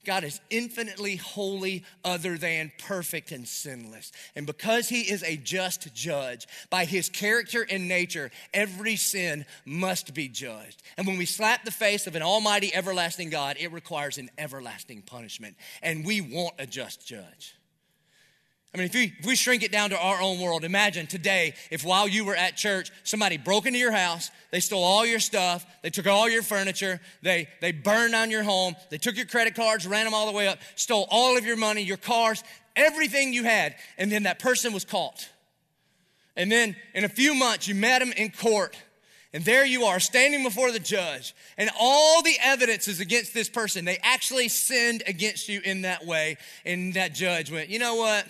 [0.05, 4.11] God is infinitely holy, other than perfect and sinless.
[4.35, 10.13] And because He is a just judge, by His character and nature, every sin must
[10.13, 10.81] be judged.
[10.97, 15.01] And when we slap the face of an almighty, everlasting God, it requires an everlasting
[15.01, 15.57] punishment.
[15.81, 17.55] And we want a just judge.
[18.75, 21.53] I mean, if we, if we shrink it down to our own world, imagine today
[21.71, 25.21] if while you were at church, somebody broke into your house, they stole all your
[25.21, 29.27] stuff, they took all your furniture, they, they burned down your home, they took your
[29.27, 32.43] credit cards, ran them all the way up, stole all of your money, your cars,
[32.75, 35.29] everything you had, and then that person was caught.
[36.35, 38.75] And then in a few months, you met him in court,
[39.31, 43.47] And there you are standing before the judge, and all the evidence is against this
[43.47, 43.85] person.
[43.85, 46.35] They actually sinned against you in that way.
[46.65, 48.27] And that judge went, You know what?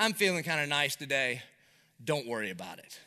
[0.00, 1.42] I'm feeling kind of nice today.
[2.02, 2.98] Don't worry about it.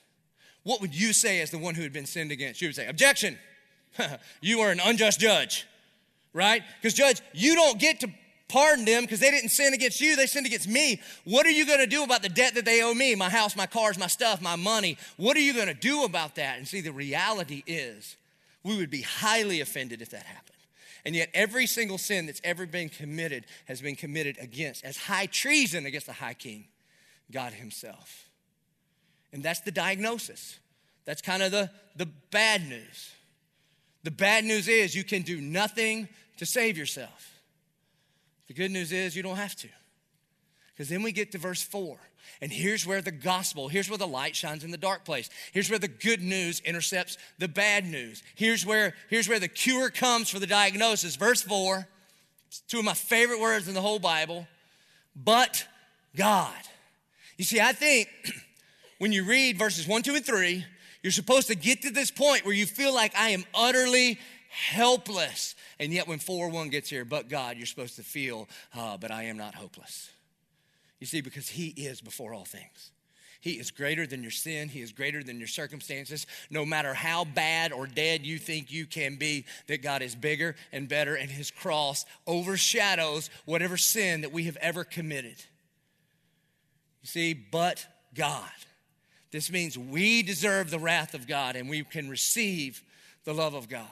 [0.61, 2.61] What would you say as the one who had been sinned against?
[2.61, 3.37] You would say, Objection.
[4.41, 5.67] you are an unjust judge,
[6.33, 6.61] right?
[6.79, 8.09] Because, judge, you don't get to
[8.47, 11.01] pardon them because they didn't sin against you, they sinned against me.
[11.25, 13.15] What are you going to do about the debt that they owe me?
[13.15, 14.97] My house, my cars, my stuff, my money.
[15.17, 16.59] What are you going to do about that?
[16.59, 18.15] And see, the reality is,
[18.63, 20.49] we would be highly offended if that happened.
[21.05, 25.25] And yet, every single sin that's ever been committed has been committed against, as high
[25.25, 26.65] treason against the high king,
[27.31, 28.29] God Himself.
[29.31, 30.59] And that's the diagnosis.
[31.05, 33.11] That's kind of the, the bad news.
[34.03, 36.07] The bad news is you can do nothing
[36.37, 37.41] to save yourself.
[38.47, 39.67] The good news is you don't have to.
[40.73, 41.97] Because then we get to verse 4.
[42.41, 45.29] And here's where the gospel, here's where the light shines in the dark place.
[45.51, 48.23] Here's where the good news intercepts the bad news.
[48.35, 51.15] Here's where, here's where the cure comes for the diagnosis.
[51.15, 51.87] Verse 4,
[52.67, 54.47] two of my favorite words in the whole Bible,
[55.15, 55.65] but
[56.15, 56.53] God.
[57.37, 58.09] You see, I think
[58.99, 60.65] when you read verses 1, 2, and 3,
[61.01, 64.19] you're supposed to get to this point where you feel like I am utterly
[64.49, 65.55] helpless.
[65.79, 69.11] And yet, when 4 1 gets here, but God, you're supposed to feel, uh, but
[69.11, 70.09] I am not hopeless.
[70.99, 72.91] You see, because He is before all things.
[73.41, 74.69] He is greater than your sin.
[74.69, 76.25] He is greater than your circumstances.
[76.49, 80.55] No matter how bad or dead you think you can be, that God is bigger
[80.71, 85.43] and better, and His cross overshadows whatever sin that we have ever committed.
[87.03, 87.85] You see, but
[88.15, 88.49] God.
[89.31, 92.81] This means we deserve the wrath of God and we can receive
[93.25, 93.87] the love of God.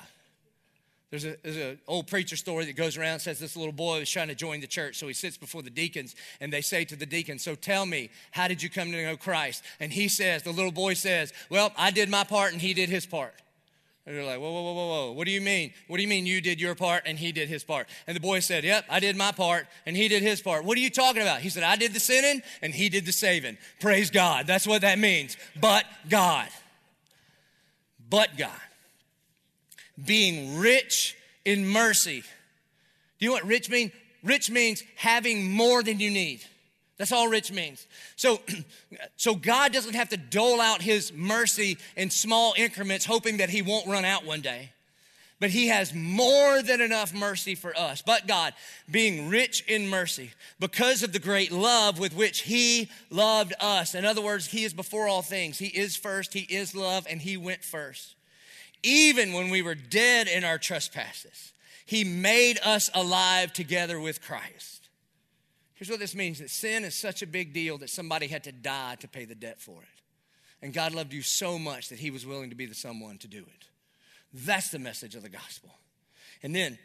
[1.11, 4.35] There's an old preacher story that goes around says this little boy was trying to
[4.35, 4.95] join the church.
[4.95, 8.11] So he sits before the deacons and they say to the deacon, So tell me,
[8.31, 9.61] how did you come to know Christ?
[9.81, 12.87] And he says, The little boy says, Well, I did my part and he did
[12.87, 13.33] his part.
[14.05, 15.11] And they're like, Whoa, whoa, whoa, whoa, whoa.
[15.11, 15.73] What do you mean?
[15.87, 17.87] What do you mean you did your part and he did his part?
[18.07, 20.65] And the boy said, Yep, I did my part and he did his part.
[20.65, 21.41] What are you talking about?
[21.41, 23.57] He said, I did the sinning and he did the saving.
[23.79, 24.47] Praise God.
[24.47, 25.37] That's what that means.
[25.59, 26.49] But God.
[28.09, 28.51] But God.
[30.03, 32.21] Being rich in mercy.
[33.19, 33.91] Do you know what rich means?
[34.23, 36.43] Rich means having more than you need.
[37.01, 37.87] That's all rich means.
[38.15, 38.39] So,
[39.17, 43.61] so God doesn't have to dole out his mercy in small increments, hoping that he
[43.61, 44.69] won't run out one day.
[45.39, 48.03] But he has more than enough mercy for us.
[48.03, 48.53] But God,
[48.89, 53.95] being rich in mercy, because of the great love with which he loved us.
[53.95, 55.57] In other words, he is before all things.
[55.57, 58.15] He is first, he is love, and he went first
[58.83, 61.53] even when we were dead in our trespasses,
[61.85, 64.80] he made us alive together with Christ.
[65.81, 68.51] Here's what this means that sin is such a big deal that somebody had to
[68.51, 70.01] die to pay the debt for it.
[70.61, 73.27] And God loved you so much that he was willing to be the someone to
[73.27, 73.65] do it.
[74.31, 75.71] That's the message of the gospel.
[76.43, 76.77] And then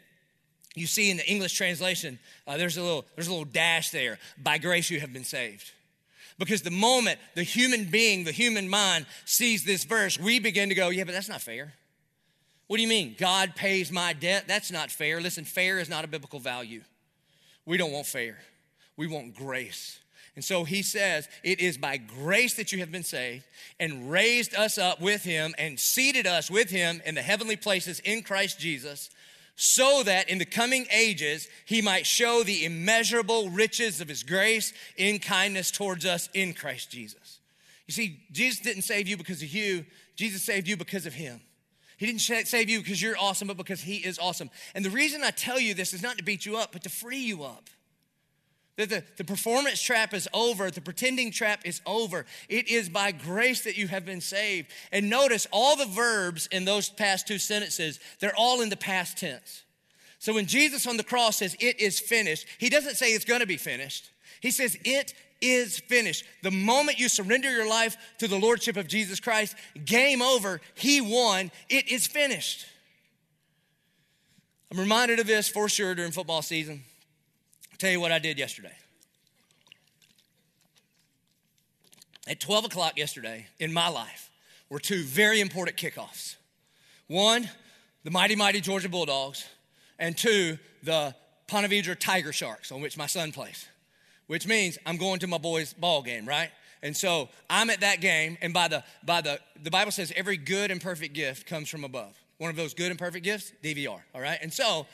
[0.73, 4.17] you see in the English translation, uh, there's, a little, there's a little dash there.
[4.35, 5.71] By grace you have been saved.
[6.39, 10.75] Because the moment the human being, the human mind sees this verse, we begin to
[10.75, 11.71] go, yeah, but that's not fair.
[12.65, 13.15] What do you mean?
[13.19, 14.45] God pays my debt?
[14.47, 15.21] That's not fair.
[15.21, 16.81] Listen, fair is not a biblical value.
[17.63, 18.39] We don't want fair,
[18.97, 19.99] we want grace.
[20.35, 23.43] And so he says, It is by grace that you have been saved
[23.79, 27.99] and raised us up with him and seated us with him in the heavenly places
[28.01, 29.09] in Christ Jesus,
[29.55, 34.73] so that in the coming ages he might show the immeasurable riches of his grace
[34.95, 37.39] in kindness towards us in Christ Jesus.
[37.87, 41.41] You see, Jesus didn't save you because of you, Jesus saved you because of him.
[41.97, 44.51] He didn't save you because you're awesome, but because He is awesome.
[44.75, 46.89] And the reason I tell you this is not to beat you up, but to
[46.89, 47.71] free you up.
[48.77, 52.25] That the, the performance trap is over, the pretending trap is over.
[52.47, 54.69] It is by grace that you have been saved.
[54.91, 59.17] And notice all the verbs in those past two sentences, they're all in the past
[59.17, 59.63] tense.
[60.19, 63.47] So when Jesus on the cross says, It is finished, He doesn't say it's gonna
[63.47, 64.11] be finished.
[64.41, 66.23] He says, It is finished.
[66.43, 71.01] The moment you surrender your life to the Lordship of Jesus Christ, game over, He
[71.01, 72.65] won, it is finished.
[74.71, 76.83] I'm reminded of this for sure during football season.
[77.77, 78.73] I'll tell you what I did yesterday.
[82.27, 84.31] At 12 o'clock yesterday in my life
[84.67, 86.37] were two very important kickoffs.
[87.05, 87.47] One,
[88.03, 89.45] the mighty, mighty Georgia Bulldogs,
[89.99, 91.13] and two, the
[91.47, 93.67] Ponte Vedra Tiger Sharks, on which my son plays
[94.27, 96.51] which means I'm going to my boys' ball game, right?
[96.83, 100.37] And so I'm at that game, and by the by the the Bible says every
[100.37, 102.15] good and perfect gift comes from above.
[102.37, 104.37] One of those good and perfect gifts, DVR, all right?
[104.41, 104.85] And so,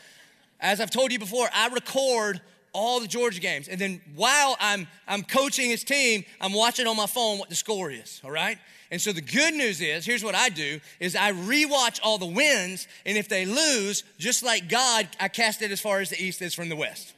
[0.62, 2.40] as I've told you before, I record
[2.74, 3.68] all the Georgia games.
[3.68, 7.56] And then while I'm, I'm coaching his team, I'm watching on my phone what the
[7.56, 8.58] score is, all right?
[8.92, 12.28] And so the good news is, here's what I do, is I rewatch all the
[12.28, 16.22] wins, and if they lose, just like God, I cast it as far as the
[16.22, 17.14] east is from the west.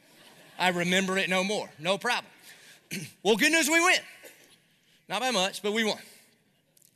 [0.58, 2.32] I remember it no more, no problem.
[3.22, 3.98] well, good news, we win.
[5.08, 5.98] Not by much, but we won.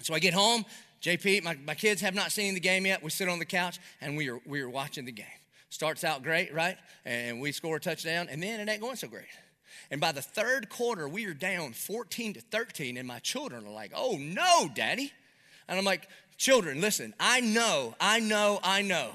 [0.00, 0.64] So I get home,
[1.02, 3.02] JP, my, my kids have not seen the game yet.
[3.02, 5.26] We sit on the couch and we are, we are watching the game.
[5.70, 6.76] Starts out great, right?
[7.04, 9.24] And we score a touchdown, and then it ain't going so great.
[9.90, 13.72] And by the third quarter, we are down 14 to 13, and my children are
[13.72, 15.12] like, oh no, daddy.
[15.68, 19.12] And I'm like, children, listen, I know, I know, I know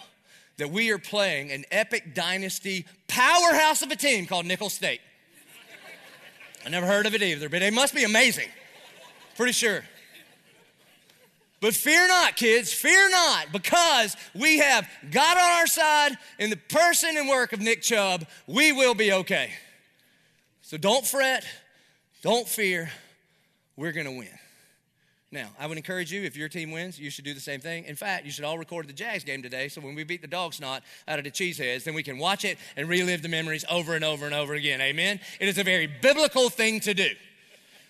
[0.57, 5.01] that we are playing an epic dynasty powerhouse of a team called Nicholls State.
[6.65, 8.47] I never heard of it either, but it must be amazing.
[9.35, 9.83] Pretty sure.
[11.65, 16.57] But fear not, kids, fear not, because we have God on our side in the
[16.57, 18.27] person and work of Nick Chubb.
[18.45, 19.49] We will be okay.
[20.61, 21.43] So don't fret,
[22.21, 22.91] don't fear.
[23.75, 24.29] We're going to win.
[25.31, 27.85] Now, I would encourage you, if your team wins, you should do the same thing.
[27.85, 30.27] In fact, you should all record the Jags game today so when we beat the
[30.27, 33.65] dog snot out of the cheeseheads, then we can watch it and relive the memories
[33.71, 34.81] over and over and over again.
[34.81, 35.19] Amen?
[35.39, 37.09] It is a very biblical thing to do.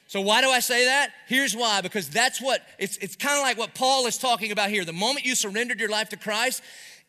[0.08, 1.12] So, why do I say that?
[1.28, 4.70] Here's why because that's what it's, it's kind of like what Paul is talking about
[4.70, 4.86] here.
[4.86, 6.62] The moment you surrendered your life to Christ,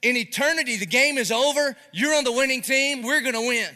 [0.02, 1.76] in eternity, the game is over.
[1.92, 3.02] You're on the winning team.
[3.02, 3.68] We're going to win.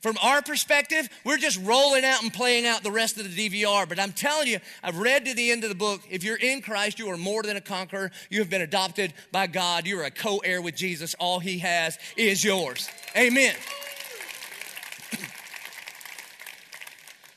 [0.00, 3.88] From our perspective, we're just rolling out and playing out the rest of the DVR.
[3.88, 6.02] But I'm telling you, I've read to the end of the book.
[6.08, 8.12] If you're in Christ, you are more than a conqueror.
[8.30, 9.86] You have been adopted by God.
[9.86, 11.14] You are a co heir with Jesus.
[11.18, 12.88] All he has is yours.
[13.16, 13.56] Amen.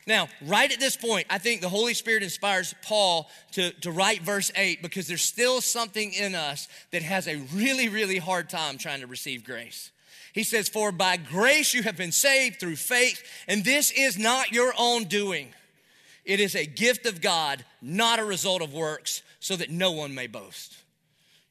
[0.07, 4.23] Now, right at this point, I think the Holy Spirit inspires Paul to, to write
[4.23, 8.77] verse 8 because there's still something in us that has a really, really hard time
[8.77, 9.91] trying to receive grace.
[10.33, 14.51] He says, For by grace you have been saved through faith, and this is not
[14.51, 15.53] your own doing.
[16.25, 20.15] It is a gift of God, not a result of works, so that no one
[20.15, 20.77] may boast.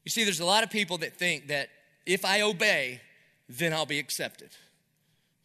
[0.03, 1.69] You see, there's a lot of people that think that
[2.05, 3.01] if I obey,
[3.47, 4.49] then I'll be accepted.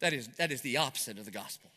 [0.01, 1.71] That is, that is the opposite of the gospel.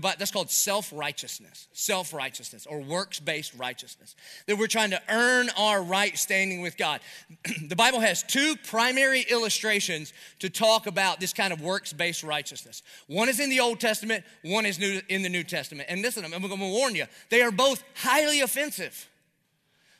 [0.00, 4.14] That's called self righteousness, self righteousness, or works based righteousness.
[4.46, 7.00] That we're trying to earn our right standing with God.
[7.68, 12.82] the Bible has two primary illustrations to talk about this kind of works based righteousness.
[13.06, 15.88] One is in the Old Testament, one is new, in the New Testament.
[15.88, 19.08] And listen, I'm going to warn you, they are both highly offensive.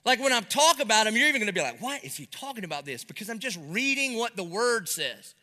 [0.04, 2.26] Like when I talk about them, you're even going to be like, why is he
[2.26, 3.04] talking about this?
[3.04, 5.34] Because I'm just reading what the word says.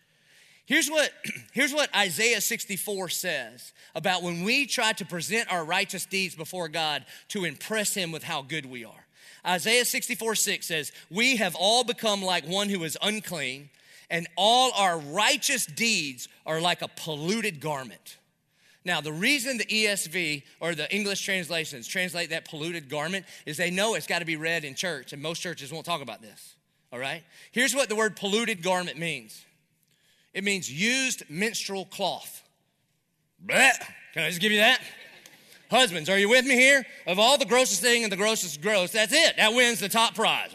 [0.65, 1.11] Here's what,
[1.53, 6.67] here's what Isaiah 64 says about when we try to present our righteous deeds before
[6.67, 9.05] God to impress Him with how good we are.
[9.45, 13.69] Isaiah 64 6 says, We have all become like one who is unclean,
[14.09, 18.17] and all our righteous deeds are like a polluted garment.
[18.83, 23.69] Now, the reason the ESV or the English translations translate that polluted garment is they
[23.69, 26.55] know it's got to be read in church, and most churches won't talk about this.
[26.91, 27.23] All right?
[27.51, 29.45] Here's what the word polluted garment means
[30.33, 32.43] it means used menstrual cloth.
[33.45, 33.79] Blech.
[34.13, 34.81] Can I just give you that?
[35.69, 36.85] Husbands, are you with me here?
[37.07, 39.37] Of all the grossest thing and the grossest gross, that's it.
[39.37, 40.53] That wins the top prize.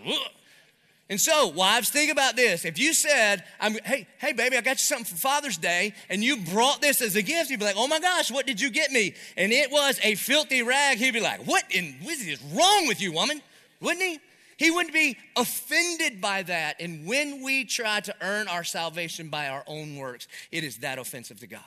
[1.09, 2.65] And so, wives, think about this.
[2.65, 6.39] If you said, hey, hey, baby, I got you something for Father's Day, and you
[6.39, 8.91] brought this as a gift, you'd be like, oh my gosh, what did you get
[8.91, 9.15] me?
[9.37, 13.01] And it was a filthy rag, he'd be like, what in what is wrong with
[13.01, 13.41] you, woman?
[13.81, 14.19] Wouldn't he?
[14.57, 16.81] He wouldn't be offended by that.
[16.81, 20.99] And when we try to earn our salvation by our own works, it is that
[20.99, 21.61] offensive to God.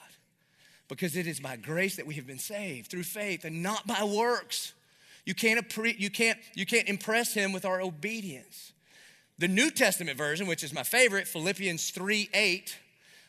[0.87, 4.03] Because it is by grace that we have been saved through faith and not by
[4.03, 4.73] works.
[5.23, 8.73] You can't, you can't, you can't impress him with our obedience.
[9.37, 12.77] The New Testament version, which is my favorite, Philippians 3 8,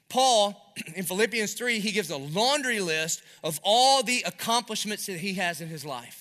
[0.09, 5.35] Paul, in Philippians 3, he gives a laundry list of all the accomplishments that he
[5.35, 6.20] has in his life.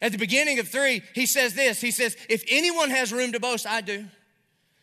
[0.00, 3.40] At the beginning of three, he says this He says, If anyone has room to
[3.40, 4.06] boast, I do.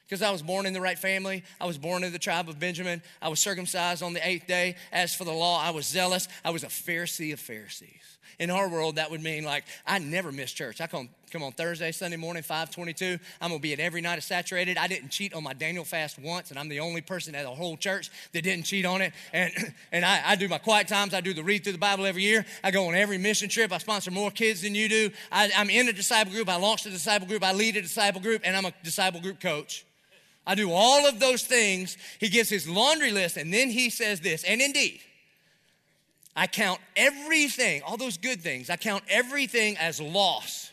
[0.07, 1.43] Because I was born in the right family.
[1.59, 3.01] I was born in the tribe of Benjamin.
[3.23, 4.75] I was circumcised on the eighth day.
[4.91, 6.27] As for the law, I was zealous.
[6.43, 8.14] I was a Pharisee of Pharisees.
[8.39, 10.81] In our world, that would mean like I never miss church.
[10.81, 13.19] I come come on Thursday, Sunday morning, 522.
[13.41, 14.77] I'm gonna be at every night of saturated.
[14.77, 17.49] I didn't cheat on my Daniel fast once, and I'm the only person at the
[17.49, 19.13] whole church that didn't cheat on it.
[19.33, 19.51] And
[19.91, 21.13] and I, I do my quiet times.
[21.13, 22.45] I do the read through the Bible every year.
[22.63, 23.71] I go on every mission trip.
[23.71, 25.11] I sponsor more kids than you do.
[25.31, 26.49] I, I'm in a disciple group.
[26.49, 27.43] I launched a disciple group.
[27.43, 29.85] I lead a disciple group, and I'm a disciple group coach.
[30.47, 31.97] I do all of those things.
[32.19, 35.01] He gives his laundry list, and then he says this, and indeed,
[36.35, 40.71] I count everything, all those good things, I count everything as loss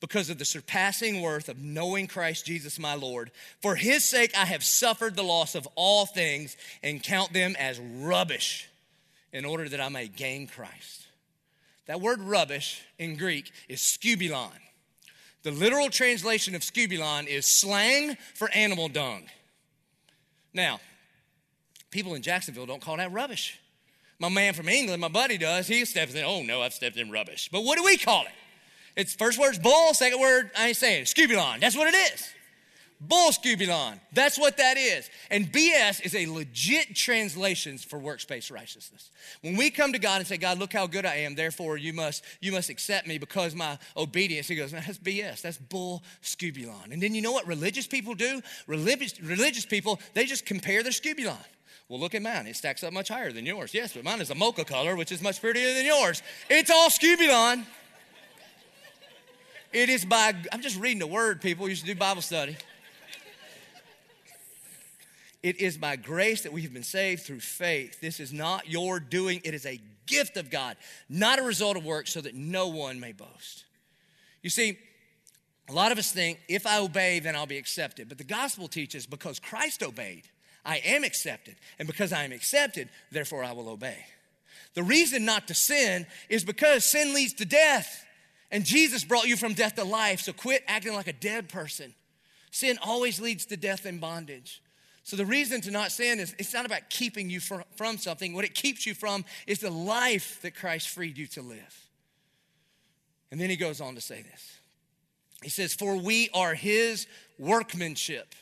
[0.00, 3.30] because of the surpassing worth of knowing Christ Jesus my Lord.
[3.62, 7.80] For his sake, I have suffered the loss of all things and count them as
[7.80, 8.68] rubbish
[9.32, 11.06] in order that I may gain Christ.
[11.86, 14.52] That word rubbish in Greek is skubalon.
[15.42, 19.24] The literal translation of skubalon is slang for animal dung.
[20.54, 20.80] Now,
[21.90, 23.58] people in Jacksonville don't call that rubbish.
[24.18, 27.10] My man from England, my buddy does, he steps in, oh no, I've stepped in
[27.10, 27.48] rubbish.
[27.50, 28.32] But what do we call it?
[28.96, 31.60] It's first word's bull, second word, I ain't saying, skubalon.
[31.60, 32.30] That's what it is.
[33.00, 33.98] Bull skubalon.
[34.12, 35.10] That's what that is.
[35.30, 39.10] And BS is a legit translation for works-based righteousness.
[39.42, 41.92] When we come to God and say, God, look how good I am, therefore you
[41.92, 45.42] must, you must accept me because my obedience, he goes, that's BS.
[45.42, 46.92] That's bull skubalon.
[46.92, 48.40] And then you know what religious people do?
[48.66, 51.36] Religious, religious people, they just compare their skubalon.
[51.88, 52.46] Well, look at mine.
[52.46, 53.74] It stacks up much higher than yours.
[53.74, 56.22] Yes, but mine is a mocha color, which is much prettier than yours.
[56.48, 57.64] It's all skubalon.
[59.72, 61.68] It is by, I'm just reading the word, people.
[61.68, 62.56] You should do Bible study.
[65.42, 68.00] It is by grace that we have been saved through faith.
[68.00, 70.78] This is not your doing, it is a gift of God,
[71.10, 73.64] not a result of work, so that no one may boast.
[74.42, 74.78] You see,
[75.68, 78.08] a lot of us think if I obey, then I'll be accepted.
[78.08, 80.28] But the gospel teaches because Christ obeyed,
[80.64, 81.56] I am accepted.
[81.78, 84.06] And because I am accepted, therefore I will obey.
[84.74, 88.04] The reason not to sin is because sin leads to death.
[88.50, 90.20] And Jesus brought you from death to life.
[90.20, 91.94] So quit acting like a dead person.
[92.50, 94.62] Sin always leads to death and bondage.
[95.02, 98.32] So the reason to not sin is it's not about keeping you from, from something.
[98.32, 101.88] What it keeps you from is the life that Christ freed you to live.
[103.30, 104.58] And then he goes on to say this.
[105.42, 107.06] He says, For we are his
[107.38, 108.34] workmanship.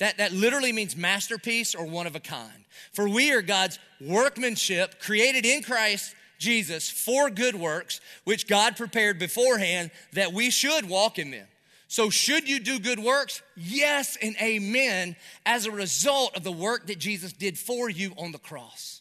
[0.00, 2.64] That, that literally means masterpiece or one of a kind.
[2.92, 9.18] For we are God's workmanship created in Christ Jesus for good works, which God prepared
[9.18, 11.46] beforehand that we should walk in them.
[11.86, 13.42] So, should you do good works?
[13.56, 18.32] Yes and amen, as a result of the work that Jesus did for you on
[18.32, 18.99] the cross.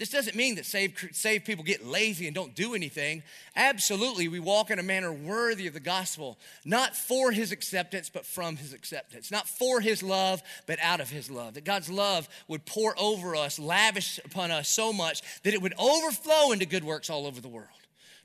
[0.00, 3.22] This doesn't mean that saved, saved people get lazy and don't do anything.
[3.54, 8.24] Absolutely, we walk in a manner worthy of the gospel, not for his acceptance, but
[8.24, 9.30] from his acceptance.
[9.30, 11.52] Not for his love, but out of his love.
[11.52, 15.74] That God's love would pour over us, lavish upon us so much that it would
[15.78, 17.68] overflow into good works all over the world.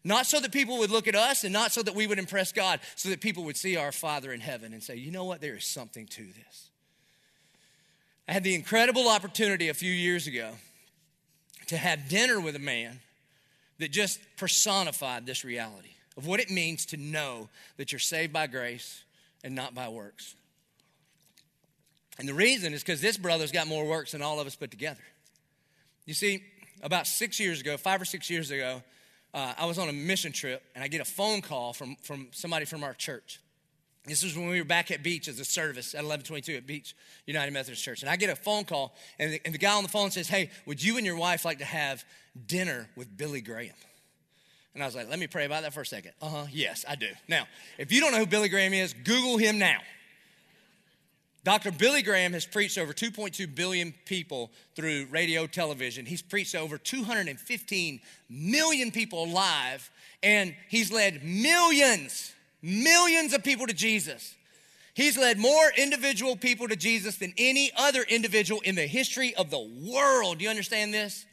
[0.01, 2.53] Not so that people would look at us and not so that we would impress
[2.53, 5.41] God, so that people would see our Father in heaven and say, you know what,
[5.41, 6.69] there is something to this.
[8.29, 10.53] I had the incredible opportunity a few years ago
[11.67, 12.99] to have dinner with a man
[13.79, 18.47] that just personified this reality of what it means to know that you're saved by
[18.47, 19.03] grace
[19.43, 20.35] and not by works.
[22.17, 24.71] And the reason is because this brother's got more works than all of us put
[24.71, 25.03] together.
[26.05, 26.43] You see,
[26.81, 28.81] about six years ago, five or six years ago,
[29.33, 32.27] uh, I was on a mission trip and I get a phone call from, from
[32.31, 33.41] somebody from our church.
[34.07, 36.95] This was when we were back at Beach as a service at 1122 at Beach
[37.25, 38.01] United Methodist Church.
[38.01, 40.27] And I get a phone call, and the, and the guy on the phone says,
[40.27, 42.05] Hey, would you and your wife like to have
[42.47, 43.73] dinner with Billy Graham?
[44.73, 46.11] And I was like, Let me pray about that for a second.
[46.21, 47.09] Uh huh, yes, I do.
[47.27, 47.47] Now,
[47.77, 49.79] if you don't know who Billy Graham is, Google him now.
[51.45, 51.71] Dr.
[51.71, 56.03] Billy Graham has preached over 2.2 billion people through radio, television.
[56.03, 59.91] He's preached to over 215 million people live,
[60.23, 64.35] and he's led millions, millions of people to Jesus.
[64.93, 69.49] He's led more individual people to Jesus than any other individual in the history of
[69.49, 70.37] the world.
[70.37, 71.25] Do you understand this?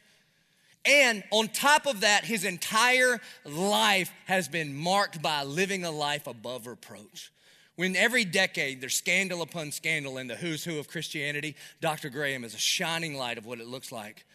[0.85, 6.27] And on top of that, his entire life has been marked by living a life
[6.27, 7.31] above reproach.
[7.75, 12.09] When every decade there's scandal upon scandal in the who's who of Christianity, Dr.
[12.09, 14.25] Graham is a shining light of what it looks like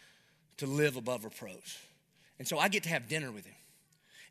[0.57, 1.77] to live above reproach.
[2.39, 3.55] And so I get to have dinner with him.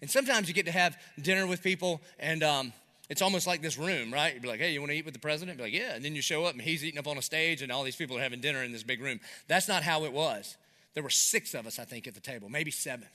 [0.01, 2.73] And sometimes you get to have dinner with people, and um,
[3.09, 4.33] it's almost like this room, right?
[4.33, 5.59] You'd be like, hey, you want to eat with the president?
[5.59, 5.95] Be like, yeah.
[5.95, 7.97] And then you show up, and he's eating up on a stage, and all these
[7.97, 9.19] people are having dinner in this big room.
[9.49, 10.57] That's not how it was.
[10.95, 13.09] There were six of us, I think, at the table, maybe seven.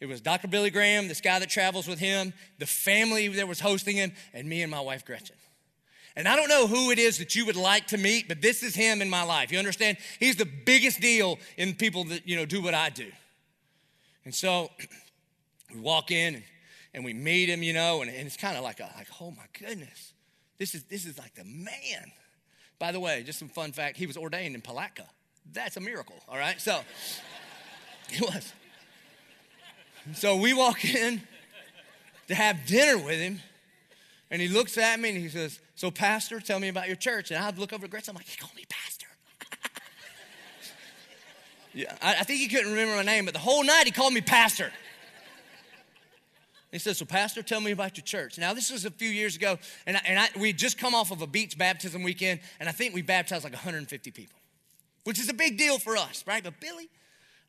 [0.00, 0.48] It was Dr.
[0.48, 4.48] Billy Graham, this guy that travels with him, the family that was hosting him, and
[4.48, 5.36] me and my wife Gretchen.
[6.14, 8.62] And I don't know who it is that you would like to meet, but this
[8.62, 9.50] is him in my life.
[9.50, 9.96] You understand?
[10.20, 13.10] He's the biggest deal in people that, you know, do what I do.
[14.24, 14.70] And so
[15.72, 16.44] we walk in and,
[16.94, 19.30] and we meet him, you know, and, and it's kind of like, a, like, oh
[19.30, 20.12] my goodness,
[20.58, 22.12] this is, this is like the man.
[22.78, 25.06] By the way, just some fun fact, he was ordained in Palatka.
[25.52, 26.60] That's a miracle, all right?
[26.60, 26.80] So,
[28.10, 28.52] it was.
[30.14, 31.22] So we walk in
[32.28, 33.40] to have dinner with him,
[34.30, 37.30] and he looks at me and he says, So, Pastor, tell me about your church.
[37.30, 39.06] And I'd look over at Gretchen, I'm like, He called me Pastor.
[41.74, 44.12] yeah, I, I think he couldn't remember my name, but the whole night he called
[44.12, 44.72] me Pastor.
[46.72, 48.38] He says, So, Pastor, tell me about your church.
[48.38, 51.10] Now, this was a few years ago, and, I, and I, we just come off
[51.10, 54.38] of a beach baptism weekend, and I think we baptized like 150 people,
[55.04, 56.42] which is a big deal for us, right?
[56.42, 56.88] But Billy,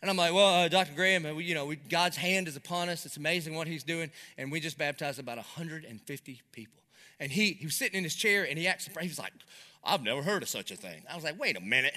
[0.01, 0.91] And I'm like, well, uh, Dr.
[0.93, 3.05] Graham, uh, you know, we, God's hand is upon us.
[3.05, 4.11] It's amazing what he's doing.
[4.37, 6.83] And we just baptized about 150 people.
[7.21, 9.31] And he, he was sitting in his chair and he asked, he was like,
[9.81, 11.03] I've never heard of such a thing.
[11.09, 11.95] I was like, wait a minute.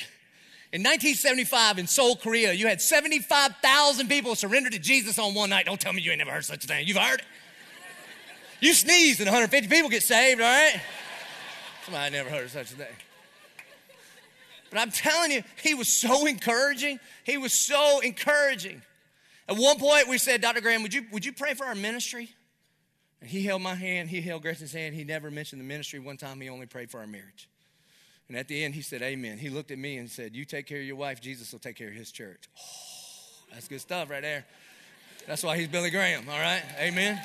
[0.76, 5.64] In 1975 in Seoul, Korea, you had 75,000 people surrender to Jesus on one night.
[5.64, 6.86] Don't tell me you ain't never heard such a thing.
[6.86, 7.26] You've heard it.
[8.60, 10.78] You sneeze and 150 people get saved, all right?
[11.86, 12.94] Somebody never heard of such a thing.
[14.68, 17.00] But I'm telling you, he was so encouraging.
[17.24, 18.82] He was so encouraging.
[19.48, 20.60] At one point, we said, Dr.
[20.60, 22.28] Graham, would you, would you pray for our ministry?
[23.22, 24.94] And he held my hand, he held Gretchen's hand.
[24.94, 26.00] He never mentioned the ministry.
[26.00, 27.48] One time, he only prayed for our marriage.
[28.28, 29.38] And at the end, he said, Amen.
[29.38, 31.76] He looked at me and said, You take care of your wife, Jesus will take
[31.76, 32.48] care of his church.
[32.58, 32.62] Oh,
[33.52, 34.44] that's good stuff right there.
[35.26, 36.62] That's why he's Billy Graham, all right?
[36.78, 37.20] Amen.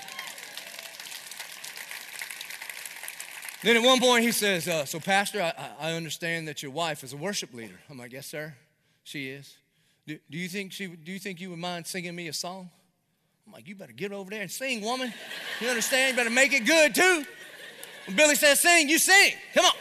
[3.64, 7.04] Then at one point he says, uh, So, Pastor, I, I, understand that your wife
[7.04, 7.80] is a worship leader.
[7.89, 8.56] I'm like, Yes, sir,
[9.04, 9.56] she is.
[10.08, 12.72] Do, do, you think she, do you think you would mind singing me a song?
[13.45, 15.14] I'm like, You better get over there and sing, woman.
[15.60, 16.12] You understand?
[16.12, 17.24] You better make it good, too.
[18.08, 19.34] When Billy says sing, you sing.
[19.54, 19.74] Come on.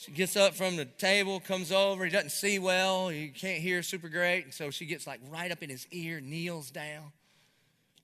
[0.00, 2.04] She gets up from the table, comes over.
[2.04, 3.08] He doesn't see well.
[3.08, 4.44] He can't hear super great.
[4.44, 7.12] And so she gets like right up in his ear, kneels down.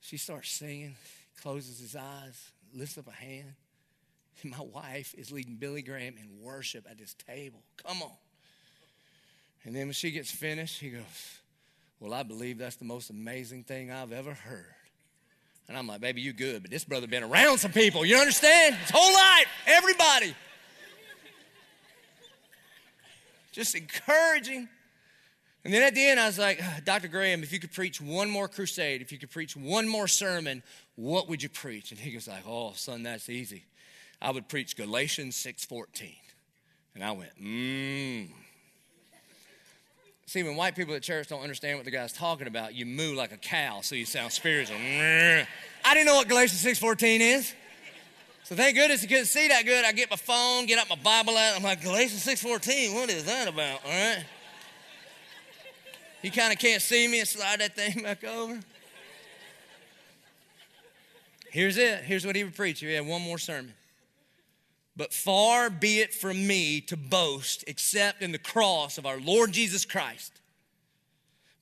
[0.00, 0.94] She starts singing,
[1.40, 3.54] closes his eyes lifts up a hand.
[4.42, 7.60] And my wife is leading Billy Graham in worship at his table.
[7.84, 8.12] Come on.
[9.64, 11.38] And then when she gets finished, he goes,
[11.98, 14.74] Well, I believe that's the most amazing thing I've ever heard.
[15.68, 18.04] And I'm like, Baby, you good, but this brother been around some people.
[18.04, 18.76] You understand?
[18.76, 20.34] His whole life, everybody.
[23.56, 24.68] Just encouraging.
[25.64, 27.08] And then at the end, I was like, ah, Dr.
[27.08, 30.62] Graham, if you could preach one more crusade, if you could preach one more sermon,
[30.94, 31.90] what would you preach?
[31.90, 33.64] And he goes like, oh, son, that's easy.
[34.20, 36.16] I would preach Galatians 6.14.
[36.94, 38.28] And I went, mmm.
[40.26, 43.14] See, when white people at church don't understand what the guy's talking about, you moo
[43.14, 44.76] like a cow so you sound spiritual.
[44.80, 45.46] I
[45.94, 47.54] didn't know what Galatians 6.14 is.
[48.46, 49.84] So thank goodness he couldn't see that good.
[49.84, 51.56] I get my phone, get out my Bible out.
[51.56, 53.84] I'm like, Galatians 6.14, what is that about?
[53.84, 54.24] All right.
[56.22, 58.60] You kind of can't see me and slide that thing back over.
[61.50, 62.04] Here's it.
[62.04, 62.78] Here's what he would preach.
[62.78, 63.74] He had one more sermon.
[64.96, 69.50] But far be it from me to boast except in the cross of our Lord
[69.50, 70.32] Jesus Christ,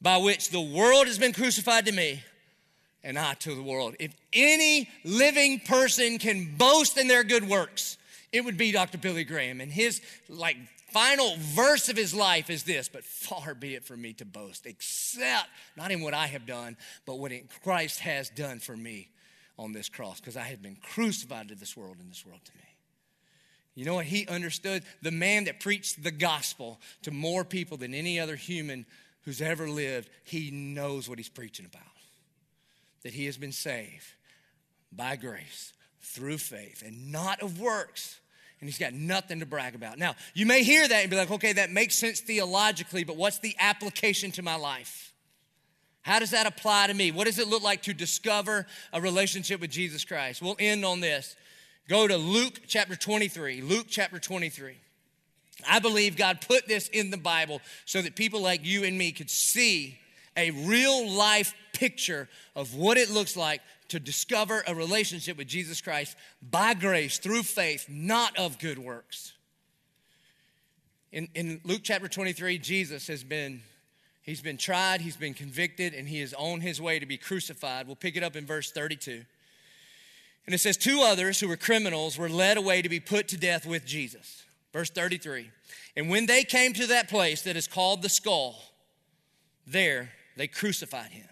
[0.03, 2.23] by which the world has been crucified to me
[3.05, 3.95] and I to the world.
[4.01, 7.99] If any living person can boast in their good works,
[8.33, 8.99] it would be Dr.
[8.99, 9.61] Billy Graham.
[9.61, 10.57] And his like
[10.91, 14.67] final verse of his life is this, but far be it from me to boast,
[14.67, 16.77] except not in what I have done,
[17.07, 17.33] but what
[17.63, 19.11] Christ has done for me
[19.59, 22.53] on this cross because I have been crucified to this world and this world to
[22.57, 22.61] me.
[23.75, 24.07] You know what?
[24.07, 28.87] He understood the man that preached the gospel to more people than any other human
[29.23, 30.09] who's ever lived.
[30.23, 31.83] He knows what he's preaching about.
[33.05, 34.07] That he has been saved
[34.91, 38.19] by grace through faith and not of works.
[38.61, 39.99] And he's got nothing to brag about.
[39.99, 43.39] Now, you may hear that and be like, okay, that makes sense theologically, but what's
[43.39, 45.13] the application to my life?
[46.03, 47.11] How does that apply to me?
[47.11, 50.43] What does it look like to discover a relationship with Jesus Christ?
[50.43, 51.35] We'll end on this.
[51.89, 53.63] Go to Luke chapter 23.
[53.63, 54.77] Luke chapter 23.
[55.69, 59.13] I believe God put this in the Bible so that people like you and me
[59.13, 59.99] could see
[60.37, 65.81] a real life picture of what it looks like to discover a relationship with Jesus
[65.81, 69.33] Christ by grace through faith, not of good works.
[71.13, 73.63] In, in Luke chapter 23, Jesus has been
[74.25, 77.87] He's been tried, he's been convicted, and he is on his way to be crucified.
[77.87, 79.23] We'll pick it up in verse 32.
[80.47, 83.37] And it says, Two others who were criminals were led away to be put to
[83.37, 84.45] death with Jesus.
[84.73, 85.51] Verse 33.
[85.95, 88.57] And when they came to that place that is called the skull,
[89.67, 91.29] there they crucified him.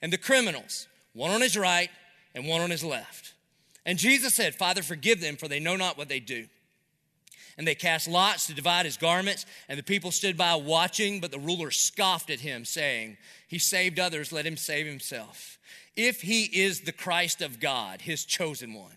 [0.00, 1.90] And the criminals, one on his right
[2.34, 3.34] and one on his left.
[3.84, 6.46] And Jesus said, Father, forgive them, for they know not what they do
[7.58, 9.44] and they cast lots to divide his garments.
[9.68, 13.18] And the people stood by watching, but the ruler scoffed at him, saying,
[13.48, 15.58] He saved others, let him save himself.
[15.96, 18.96] If he is the Christ of God, his chosen one.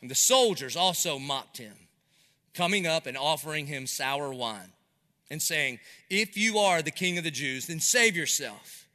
[0.00, 1.74] And the soldiers also mocked him,
[2.54, 4.72] coming up and offering him sour wine,
[5.32, 5.80] and saying,
[6.10, 8.86] If you are the king of the Jews, then save yourself.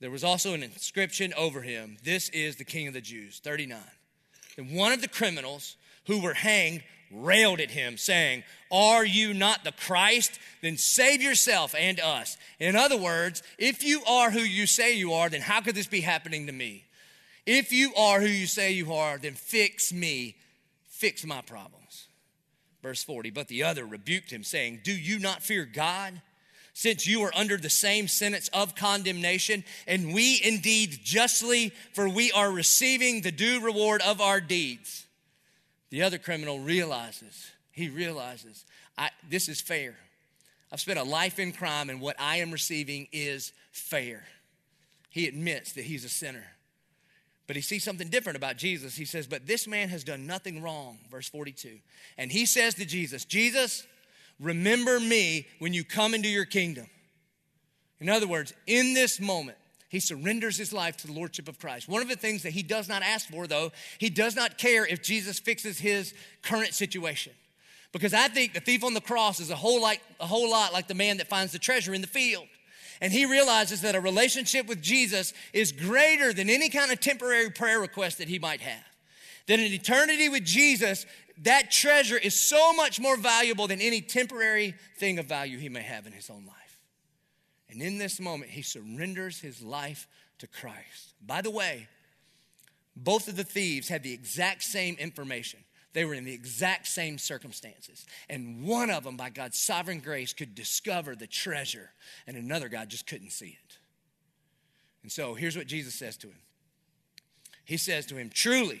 [0.00, 3.40] There was also an inscription over him, This is the king of the Jews.
[3.42, 3.78] 39.
[4.58, 5.76] And one of the criminals
[6.08, 6.82] who were hanged
[7.12, 8.42] railed at him, saying,
[8.72, 10.40] Are you not the Christ?
[10.62, 12.36] Then save yourself and us.
[12.58, 15.86] In other words, if you are who you say you are, then how could this
[15.86, 16.84] be happening to me?
[17.46, 20.34] If you are who you say you are, then fix me,
[20.88, 21.81] fix my problems.
[22.82, 26.20] Verse 40, but the other rebuked him, saying, Do you not fear God?
[26.74, 32.32] since you are under the same sentence of condemnation, and we indeed justly, for we
[32.32, 35.06] are receiving the due reward of our deeds.
[35.90, 38.64] The other criminal realizes, he realizes,
[38.96, 39.96] I, this is fair.
[40.72, 44.24] I've spent a life in crime, and what I am receiving is fair.
[45.10, 46.46] He admits that he's a sinner.
[47.46, 48.94] But he sees something different about Jesus.
[48.94, 51.78] He says, But this man has done nothing wrong, verse 42.
[52.16, 53.86] And he says to Jesus, Jesus,
[54.40, 56.86] remember me when you come into your kingdom.
[58.00, 61.88] In other words, in this moment, he surrenders his life to the lordship of Christ.
[61.88, 64.86] One of the things that he does not ask for, though, he does not care
[64.86, 67.32] if Jesus fixes his current situation.
[67.92, 70.72] Because I think the thief on the cross is a whole, like, a whole lot
[70.72, 72.46] like the man that finds the treasure in the field.
[73.00, 77.50] And he realizes that a relationship with Jesus is greater than any kind of temporary
[77.50, 78.84] prayer request that he might have.
[79.46, 81.06] That an eternity with Jesus,
[81.42, 85.82] that treasure is so much more valuable than any temporary thing of value he may
[85.82, 86.78] have in his own life.
[87.68, 90.06] And in this moment, he surrenders his life
[90.38, 91.14] to Christ.
[91.26, 91.88] By the way,
[92.94, 95.60] both of the thieves had the exact same information.
[95.92, 98.06] They were in the exact same circumstances.
[98.30, 101.90] And one of them, by God's sovereign grace, could discover the treasure,
[102.26, 103.78] and another guy just couldn't see it.
[105.02, 106.40] And so here's what Jesus says to him
[107.64, 108.80] He says to him, Truly,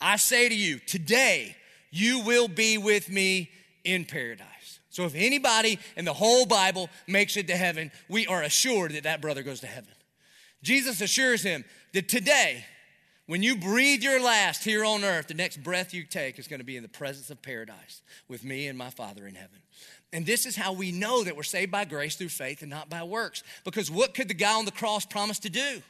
[0.00, 1.56] I say to you, today
[1.90, 3.50] you will be with me
[3.84, 4.80] in paradise.
[4.90, 9.04] So if anybody in the whole Bible makes it to heaven, we are assured that
[9.04, 9.92] that brother goes to heaven.
[10.62, 12.64] Jesus assures him that today,
[13.30, 16.58] when you breathe your last here on earth, the next breath you take is going
[16.58, 19.58] to be in the presence of paradise with me and my Father in heaven.
[20.12, 22.90] And this is how we know that we're saved by grace through faith and not
[22.90, 23.44] by works.
[23.62, 25.80] Because what could the guy on the cross promise to do?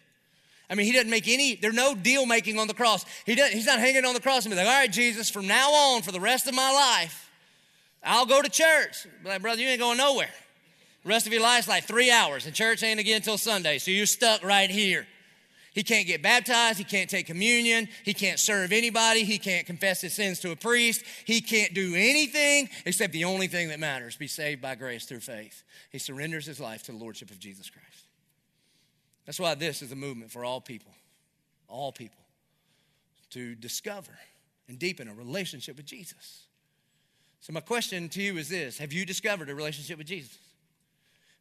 [0.68, 3.06] I mean, he doesn't make any, there's no deal making on the cross.
[3.24, 5.46] He doesn't, he's not hanging on the cross and be like, all right, Jesus, from
[5.46, 7.30] now on, for the rest of my life,
[8.04, 9.06] I'll go to church.
[9.22, 10.28] But like, brother, you ain't going nowhere.
[11.04, 13.90] The rest of your life's like three hours, and church ain't again until Sunday, so
[13.90, 15.06] you're stuck right here.
[15.72, 16.78] He can't get baptized.
[16.78, 17.88] He can't take communion.
[18.04, 19.24] He can't serve anybody.
[19.24, 21.04] He can't confess his sins to a priest.
[21.24, 25.20] He can't do anything except the only thing that matters be saved by grace through
[25.20, 25.62] faith.
[25.90, 27.86] He surrenders his life to the Lordship of Jesus Christ.
[29.26, 30.92] That's why this is a movement for all people,
[31.68, 32.24] all people,
[33.30, 34.18] to discover
[34.68, 36.46] and deepen a relationship with Jesus.
[37.40, 40.36] So, my question to you is this Have you discovered a relationship with Jesus?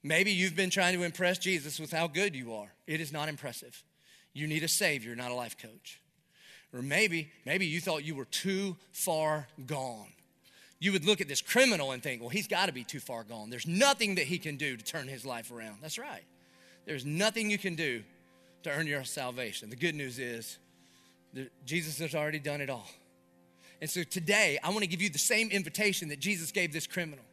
[0.03, 2.71] Maybe you've been trying to impress Jesus with how good you are.
[2.87, 3.83] It is not impressive.
[4.33, 5.99] You need a savior, not a life coach.
[6.73, 10.07] Or maybe, maybe you thought you were too far gone.
[10.79, 13.23] You would look at this criminal and think, well, he's got to be too far
[13.23, 13.49] gone.
[13.49, 15.79] There's nothing that he can do to turn his life around.
[15.81, 16.23] That's right.
[16.85, 18.03] There's nothing you can do
[18.63, 19.69] to earn your salvation.
[19.69, 20.57] The good news is
[21.65, 22.87] Jesus has already done it all.
[23.81, 26.87] And so today, I want to give you the same invitation that Jesus gave this
[26.87, 27.23] criminal.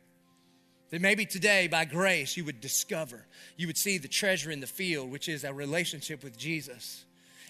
[0.91, 3.27] That maybe today, by grace, you would discover,
[3.57, 7.05] you would see the treasure in the field, which is a relationship with Jesus.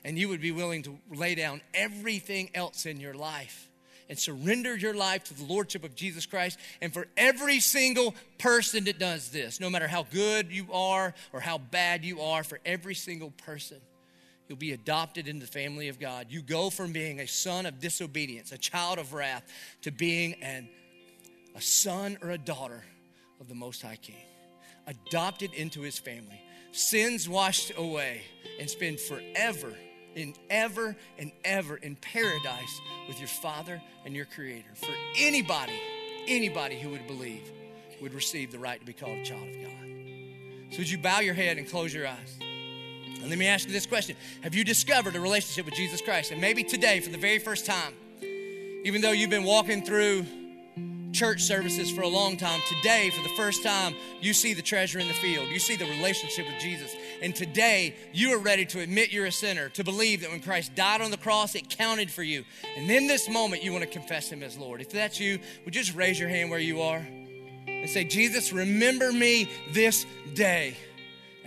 [0.05, 3.68] And you would be willing to lay down everything else in your life
[4.09, 6.59] and surrender your life to the Lordship of Jesus Christ.
[6.80, 11.41] And for every single person that does this, no matter how good you are or
[11.41, 13.78] how bad you are, for every single person,
[14.49, 16.28] you'll be adopted into the family of God.
[16.30, 19.43] You go from being a son of disobedience, a child of wrath,
[19.82, 20.68] to being an,
[21.55, 22.84] a son or a daughter
[23.41, 24.16] of the Most High King,
[24.87, 26.41] adopted into his family,
[26.72, 28.22] sins washed away,
[28.59, 29.72] and spend forever
[30.14, 34.70] in ever and ever in paradise with your Father and your Creator.
[34.74, 35.78] For anybody,
[36.26, 37.51] anybody who would believe
[38.01, 39.72] would receive the right to be called a child of God.
[40.70, 42.39] So, would you bow your head and close your eyes?
[42.41, 46.32] And let me ask you this question Have you discovered a relationship with Jesus Christ?
[46.32, 47.95] And maybe today, for the very first time,
[48.84, 50.26] even though you've been walking through
[51.16, 54.98] church services for a long time, today, for the first time, you see the treasure
[54.98, 55.48] in the field.
[55.48, 56.94] You see the relationship with Jesus.
[57.22, 60.74] And today, you are ready to admit you're a sinner, to believe that when Christ
[60.74, 62.44] died on the cross, it counted for you.
[62.76, 64.82] And in this moment, you want to confess Him as Lord.
[64.82, 66.98] If that's you, would you just raise your hand where you are
[67.66, 70.04] and say, Jesus, remember me this
[70.34, 70.76] day.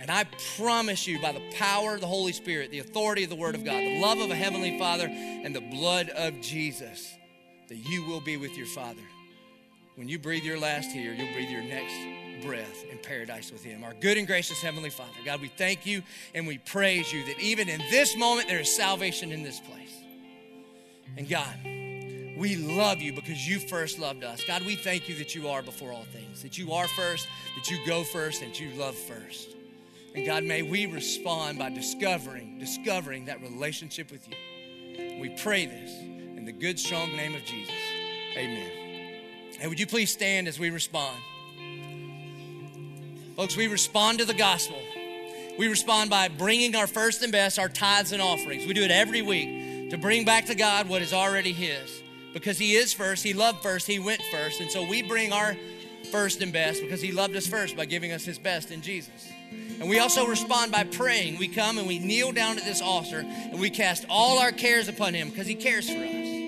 [0.00, 0.24] And I
[0.56, 3.64] promise you, by the power of the Holy Spirit, the authority of the Word of
[3.64, 7.14] God, the love of a Heavenly Father, and the blood of Jesus,
[7.68, 9.02] that you will be with your Father.
[9.96, 11.94] When you breathe your last here, you'll breathe your next
[12.44, 13.84] breath in paradise with Him.
[13.84, 16.02] Our good and gracious Heavenly Father, God, we thank you
[16.34, 19.94] and we praise you that even in this moment there is salvation in this place.
[21.16, 21.54] And God,
[22.38, 24.42] we love you because you first loved us.
[24.44, 27.70] God, we thank you that you are before all things, that you are first, that
[27.70, 29.54] you go first, that you love first.
[30.14, 35.20] And God, may we respond by discovering, discovering that relationship with you.
[35.20, 37.74] We pray this in the good, strong name of Jesus.
[38.36, 38.79] Amen.
[39.60, 41.16] And would you please stand as we respond?
[43.36, 44.78] Folks, we respond to the gospel.
[45.58, 48.66] We respond by bringing our first and best, our tithes and offerings.
[48.66, 52.02] We do it every week to bring back to God what is already His.
[52.32, 54.60] Because He is first, He loved first, He went first.
[54.60, 55.54] And so we bring our
[56.10, 59.28] first and best because He loved us first by giving us His best in Jesus.
[59.78, 61.38] And we also respond by praying.
[61.38, 64.88] We come and we kneel down at this altar and we cast all our cares
[64.88, 66.39] upon Him because He cares for us.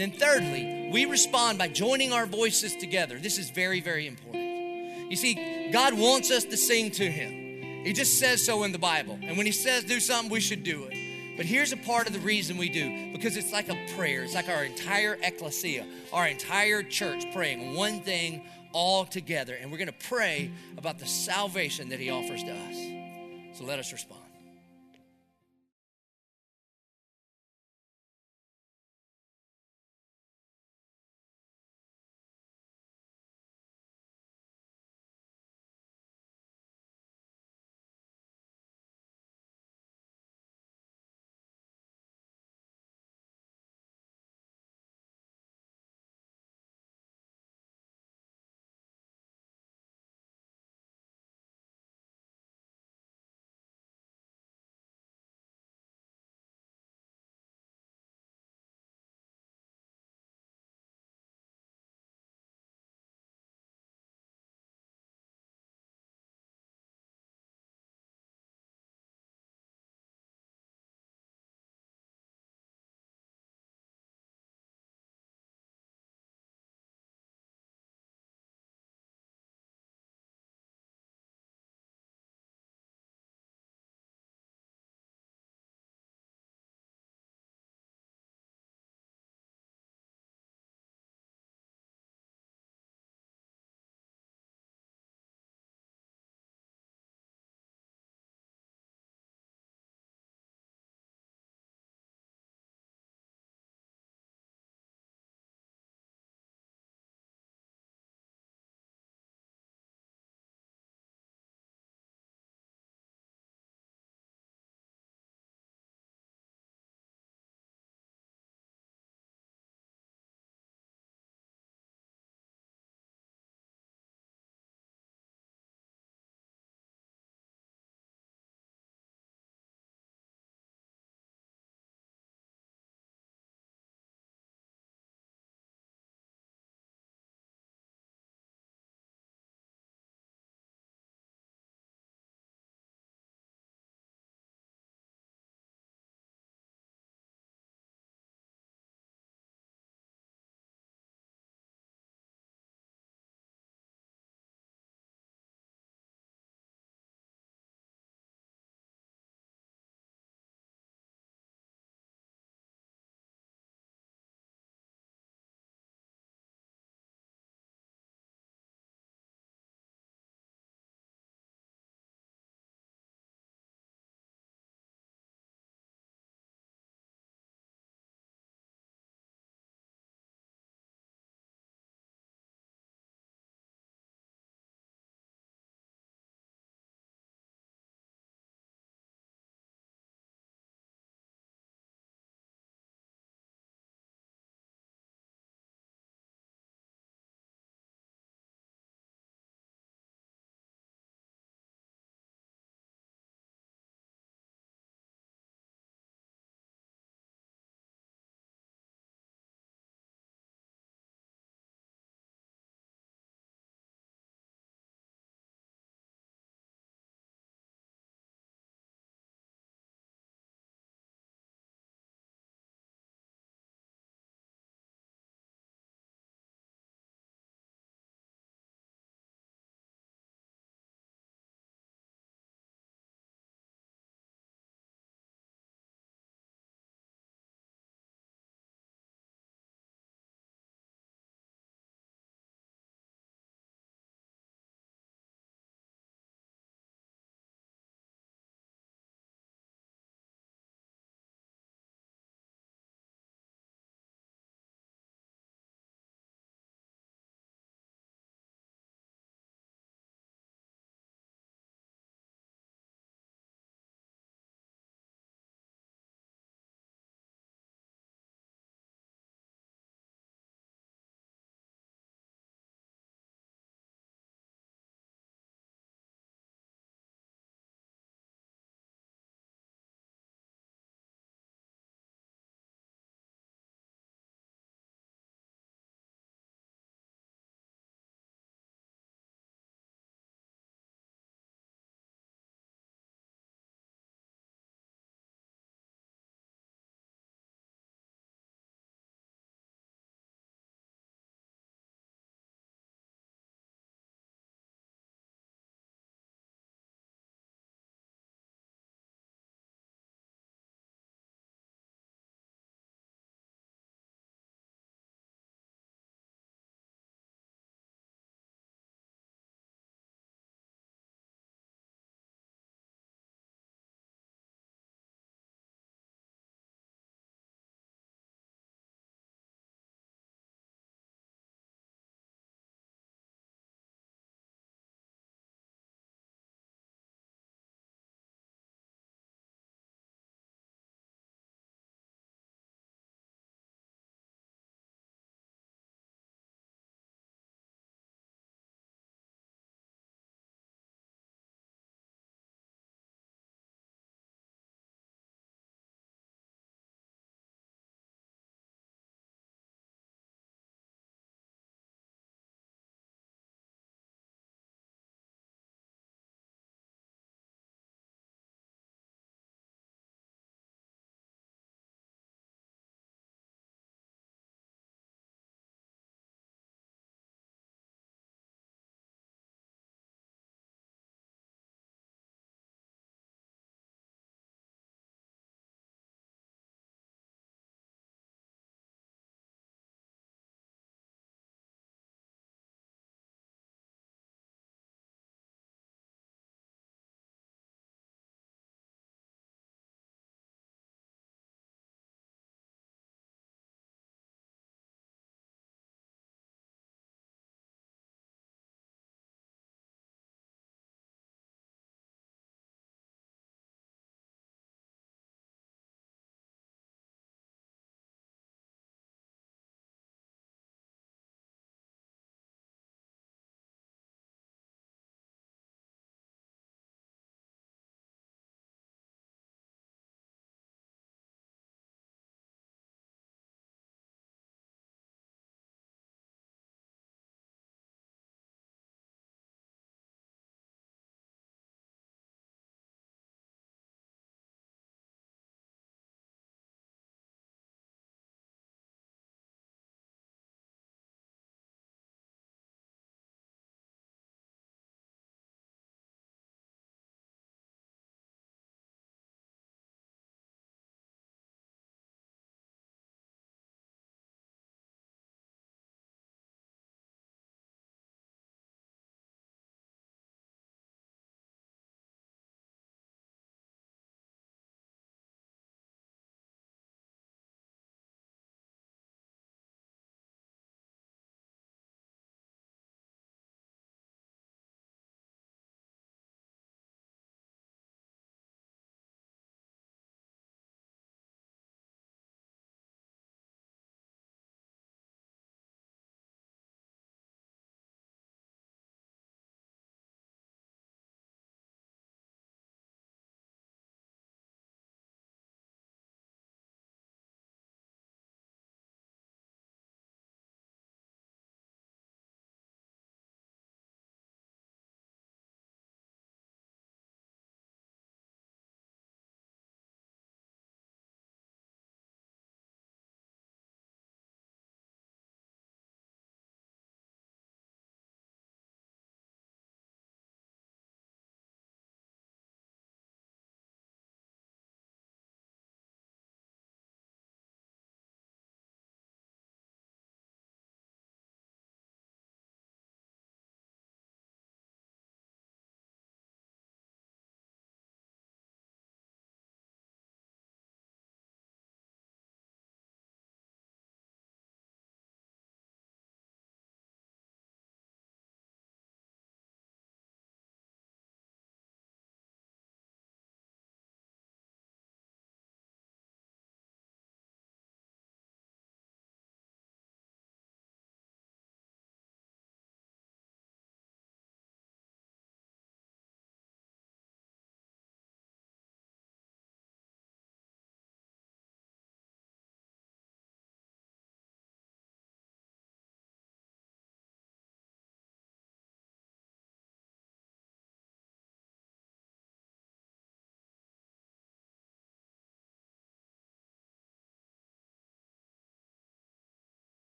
[0.00, 3.18] And then, thirdly, we respond by joining our voices together.
[3.18, 5.10] This is very, very important.
[5.10, 7.84] You see, God wants us to sing to Him.
[7.84, 9.18] He just says so in the Bible.
[9.22, 11.36] And when He says do something, we should do it.
[11.36, 14.22] But here's a part of the reason we do because it's like a prayer.
[14.22, 18.42] It's like our entire ecclesia, our entire church praying one thing
[18.72, 19.54] all together.
[19.60, 23.58] And we're going to pray about the salvation that He offers to us.
[23.58, 24.19] So let us respond.